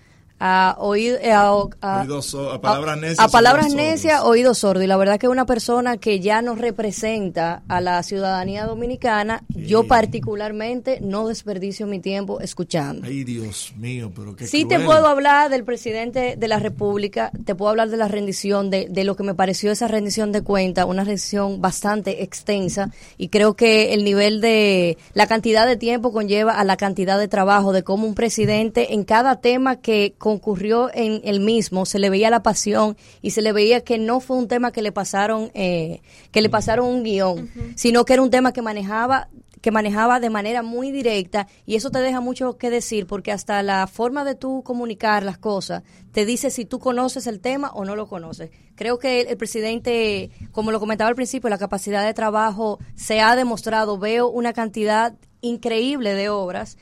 a, 0.45 0.75
oído, 0.81 1.19
eh, 1.21 1.31
a, 1.33 2.05
so- 2.21 2.51
a 2.51 2.61
palabras 2.61 2.99
necias, 2.99 3.19
a 3.21 3.29
palabras 3.29 3.73
necias, 3.75 4.23
oídos 4.25 4.59
sordos. 4.59 4.83
Y 4.83 4.89
la 4.89 4.97
verdad 4.97 5.21
que 5.21 5.29
una 5.29 5.47
persona 5.47 5.99
que 5.99 6.19
ya 6.19 6.43
nos 6.43 6.59
representa 6.59 7.63
a 7.69 7.81
la 7.81 8.03
ciudadanía 8.03 8.67
dominicana, 8.67 9.45
yo 9.55 9.87
particularmente 9.87 10.99
no 11.01 11.29
desperdicio 11.29 11.87
mi 11.87 12.01
tiempo 12.01 12.41
escuchando. 12.41 13.07
Ay, 13.07 13.23
Dios 13.23 13.73
mío, 13.77 14.11
pero 14.17 14.35
qué 14.35 14.47
Sí 14.49 14.65
te 14.65 14.75
cruel. 14.75 14.87
puedo 14.87 15.07
hablar 15.07 15.49
del 15.49 15.63
presidente 15.63 16.35
de 16.37 16.49
la 16.49 16.59
República, 16.59 17.31
te 17.45 17.55
puedo 17.55 17.71
hablar 17.71 17.89
de 17.91 17.97
la 17.97 18.09
rendición, 18.09 18.69
de, 18.71 18.89
de 18.91 19.05
lo 19.05 19.15
que 19.15 19.23
me 19.23 19.35
pareció 19.35 19.71
esa 19.71 19.87
rendición 19.87 20.33
de 20.33 20.43
cuenta, 20.43 20.87
una 20.87 21.05
rendición 21.05 21.61
bastante 21.61 22.25
extensa 22.25 22.91
y 23.17 23.29
creo 23.29 23.55
que 23.55 23.95
el 23.95 24.03
nivel 24.05 24.41
de 24.41 24.99
la 25.15 25.27
cantidad 25.29 25.67
de 25.69 25.77
tiempo 25.77 26.13
conlleva 26.13 26.53
a 26.59 26.65
la 26.65 26.77
cantidad 26.77 27.19
de 27.19 27.29
trabajo, 27.29 27.73
de 27.73 27.85
cómo 27.85 28.07
un 28.09 28.15
presidente 28.15 28.95
en 28.95 29.05
cada 29.05 29.41
tema 29.41 29.77
que 29.77 30.15
concurrió 30.33 30.91
en 30.95 31.21
el 31.25 31.41
mismo 31.41 31.85
se 31.85 31.99
le 31.99 32.09
veía 32.09 32.31
la 32.31 32.43
pasión 32.43 32.97
y 33.21 33.33
se 33.33 33.43
le 33.43 33.53
veía 33.53 33.83
que 33.83 33.99
no 33.99 34.21
fue 34.21 34.37
un 34.37 34.49
tema 34.49 34.73
que 34.73 34.81
le 34.81 34.93
pasaron, 34.93 35.51
eh, 35.55 36.01
que 36.31 36.41
le 36.41 36.49
pasaron 36.49 36.87
un 36.87 37.03
guion, 37.03 37.51
sino 37.77 38.05
que 38.05 38.15
era 38.15 38.23
un 38.23 38.31
tema 38.31 38.53
que 38.53 38.63
manejaba 38.63 39.29
que 39.61 39.71
manejaba 39.71 40.19
de 40.19 40.29
manera 40.29 40.63
muy 40.63 40.91
directa 40.91 41.47
y 41.67 41.77
eso 41.77 41.91
te 41.91 42.01
deja 42.01 42.21
mucho 42.21 42.57
que 42.59 42.69
decir 42.69 43.07
porque 43.07 43.31
hasta 43.31 43.63
la 43.63 43.87
forma 43.87 44.25
de 44.25 44.35
tú 44.35 44.63
comunicar 44.65 45.23
las 45.23 45.39
cosas 45.39 45.85
te 46.11 46.27
dice 46.27 46.51
si 46.51 46.65
tú 46.65 46.81
conoces 46.81 47.29
el 47.29 47.39
tema 47.39 47.71
o 47.73 47.85
no 47.85 47.95
lo 47.95 48.09
conoces. 48.09 48.51
Creo 48.75 48.99
que 48.99 49.21
el, 49.21 49.29
el 49.29 49.37
presidente, 49.37 50.31
como 50.51 50.73
lo 50.73 50.81
comentaba 50.81 51.11
al 51.11 51.15
principio, 51.15 51.49
la 51.49 51.59
capacidad 51.59 52.05
de 52.05 52.13
trabajo 52.13 52.81
se 52.97 53.21
ha 53.21 53.37
demostrado. 53.37 53.99
Veo 53.99 54.29
una 54.29 54.53
cantidad 54.53 55.15
increíble 55.43 56.15
de 56.15 56.29
obras 56.29 56.77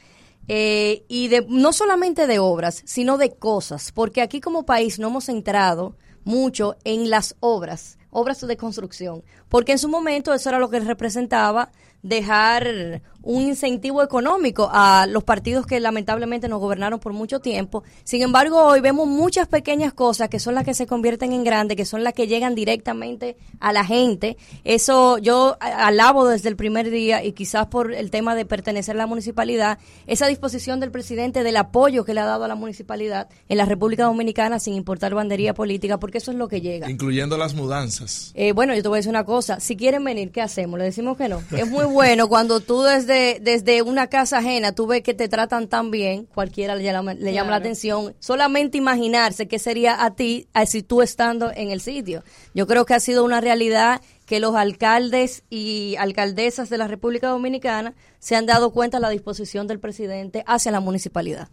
eh, 0.52 1.04
y 1.06 1.28
de 1.28 1.46
no 1.48 1.72
solamente 1.72 2.26
de 2.26 2.40
obras, 2.40 2.82
sino 2.84 3.18
de 3.18 3.30
cosas, 3.30 3.92
porque 3.92 4.20
aquí 4.20 4.40
como 4.40 4.66
país 4.66 4.98
no 4.98 5.06
hemos 5.06 5.28
entrado 5.28 5.94
mucho 6.24 6.74
en 6.82 7.08
las 7.08 7.36
obras, 7.38 7.98
obras 8.10 8.44
de 8.44 8.56
construcción, 8.56 9.22
porque 9.48 9.70
en 9.70 9.78
su 9.78 9.88
momento 9.88 10.34
eso 10.34 10.48
era 10.48 10.58
lo 10.58 10.68
que 10.68 10.80
representaba 10.80 11.70
dejar 12.02 13.00
un 13.22 13.42
incentivo 13.42 14.02
económico 14.02 14.70
a 14.72 15.06
los 15.08 15.24
partidos 15.24 15.66
que 15.66 15.80
lamentablemente 15.80 16.48
nos 16.48 16.60
gobernaron 16.60 17.00
por 17.00 17.12
mucho 17.12 17.40
tiempo. 17.40 17.82
Sin 18.04 18.22
embargo, 18.22 18.64
hoy 18.64 18.80
vemos 18.80 19.06
muchas 19.06 19.48
pequeñas 19.48 19.92
cosas 19.92 20.28
que 20.28 20.38
son 20.38 20.54
las 20.54 20.64
que 20.64 20.74
se 20.74 20.86
convierten 20.86 21.32
en 21.32 21.44
grandes, 21.44 21.76
que 21.76 21.84
son 21.84 22.04
las 22.04 22.14
que 22.14 22.26
llegan 22.26 22.54
directamente 22.54 23.36
a 23.58 23.72
la 23.72 23.84
gente. 23.84 24.36
Eso 24.64 25.18
yo 25.18 25.56
alabo 25.60 26.26
desde 26.26 26.48
el 26.48 26.56
primer 26.56 26.90
día 26.90 27.24
y 27.24 27.32
quizás 27.32 27.66
por 27.66 27.92
el 27.92 28.10
tema 28.10 28.34
de 28.34 28.44
pertenecer 28.44 28.96
a 28.96 28.98
la 28.98 29.06
municipalidad, 29.06 29.78
esa 30.06 30.26
disposición 30.26 30.80
del 30.80 30.90
presidente 30.90 31.42
del 31.42 31.56
apoyo 31.56 32.04
que 32.04 32.14
le 32.14 32.20
ha 32.20 32.26
dado 32.26 32.44
a 32.44 32.48
la 32.48 32.54
municipalidad 32.54 33.28
en 33.48 33.58
la 33.58 33.64
República 33.64 34.04
Dominicana 34.04 34.58
sin 34.58 34.74
importar 34.74 35.14
bandería 35.14 35.54
política, 35.54 35.98
porque 35.98 36.18
eso 36.18 36.30
es 36.30 36.36
lo 36.36 36.48
que 36.48 36.60
llega. 36.60 36.90
Incluyendo 36.90 37.36
las 37.36 37.54
mudanzas. 37.54 38.32
Eh, 38.34 38.52
bueno, 38.52 38.74
yo 38.74 38.82
te 38.82 38.88
voy 38.88 38.96
a 38.96 39.00
decir 39.00 39.10
una 39.10 39.24
cosa. 39.24 39.60
Si 39.60 39.76
quieren 39.76 40.04
venir, 40.04 40.30
¿qué 40.30 40.40
hacemos? 40.40 40.78
Le 40.78 40.84
decimos 40.86 41.16
que 41.16 41.28
no. 41.28 41.42
Es 41.56 41.68
muy 41.68 41.84
bueno 41.84 42.28
cuando 42.28 42.60
tú 42.60 42.82
desde, 42.82 43.09
desde 43.10 43.82
una 43.82 44.06
casa 44.06 44.38
ajena, 44.38 44.72
tú 44.72 44.86
ves 44.86 45.02
que 45.02 45.14
te 45.14 45.28
tratan 45.28 45.68
tan 45.68 45.90
bien, 45.90 46.26
cualquiera 46.26 46.74
le 46.74 46.82
llama, 46.82 47.14
le 47.14 47.32
llama 47.32 47.50
la 47.50 47.56
atención. 47.56 48.14
Solamente 48.18 48.78
imaginarse 48.78 49.48
qué 49.48 49.58
sería 49.58 50.04
a 50.04 50.14
ti 50.14 50.48
si 50.66 50.82
tú 50.82 51.02
estando 51.02 51.50
en 51.54 51.70
el 51.70 51.80
sitio. 51.80 52.22
Yo 52.54 52.66
creo 52.66 52.86
que 52.86 52.94
ha 52.94 53.00
sido 53.00 53.24
una 53.24 53.40
realidad 53.40 54.00
que 54.26 54.40
los 54.40 54.54
alcaldes 54.54 55.42
y 55.50 55.96
alcaldesas 55.98 56.70
de 56.70 56.78
la 56.78 56.86
República 56.88 57.28
Dominicana 57.28 57.94
se 58.18 58.36
han 58.36 58.46
dado 58.46 58.70
cuenta 58.70 58.98
de 58.98 59.02
la 59.02 59.10
disposición 59.10 59.66
del 59.66 59.80
presidente 59.80 60.44
hacia 60.46 60.70
la 60.70 60.80
municipalidad. 60.80 61.48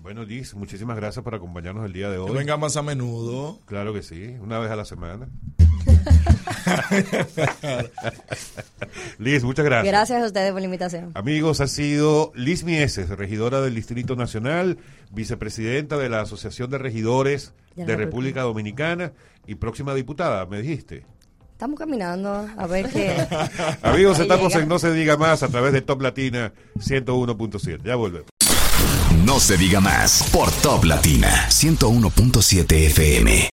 Bueno, 0.00 0.22
Liz, 0.22 0.54
muchísimas 0.54 0.96
gracias 0.96 1.24
por 1.24 1.34
acompañarnos 1.34 1.86
el 1.86 1.92
día 1.92 2.10
de 2.10 2.18
hoy. 2.18 2.26
Que 2.26 2.36
venga 2.36 2.56
más 2.56 2.76
a 2.76 2.82
menudo. 2.82 3.58
Claro 3.64 3.94
que 3.94 4.02
sí, 4.02 4.36
una 4.40 4.58
vez 4.58 4.70
a 4.70 4.76
la 4.76 4.84
semana. 4.84 5.28
Liz, 9.18 9.44
muchas 9.44 9.64
gracias. 9.64 9.92
Gracias 9.92 10.22
a 10.22 10.26
ustedes 10.26 10.52
por 10.52 10.60
la 10.60 10.66
invitación. 10.66 11.10
Amigos, 11.14 11.60
ha 11.60 11.66
sido 11.66 12.32
Liz 12.34 12.64
Mieses, 12.64 13.08
regidora 13.10 13.60
del 13.60 13.74
Distrito 13.74 14.16
Nacional, 14.16 14.78
vicepresidenta 15.10 15.98
de 15.98 16.08
la 16.08 16.22
Asociación 16.22 16.70
de 16.70 16.78
Regidores 16.78 17.52
De 17.76 17.96
República 17.96 18.42
Dominicana 18.42 19.12
y 19.46 19.56
próxima 19.56 19.94
diputada, 19.94 20.46
me 20.46 20.62
dijiste. 20.62 21.04
Estamos 21.52 21.78
caminando 21.78 22.48
a 22.56 22.66
ver 22.66 22.88
qué. 22.90 23.14
Amigos, 23.82 24.18
estamos 24.18 24.52
llega. 24.52 24.62
en 24.62 24.68
No 24.68 24.78
Se 24.78 24.92
Diga 24.92 25.16
Más 25.16 25.42
a 25.42 25.48
través 25.48 25.72
de 25.72 25.82
Top 25.82 26.02
Latina 26.02 26.52
101.7. 26.78 27.80
Ya 27.84 27.94
volvemos. 27.94 28.28
No 29.24 29.40
se 29.40 29.56
diga 29.56 29.80
más 29.80 30.28
por 30.32 30.50
Top 30.50 30.84
Latina 30.84 31.46
101.7 31.48 32.72
FM. 32.86 33.53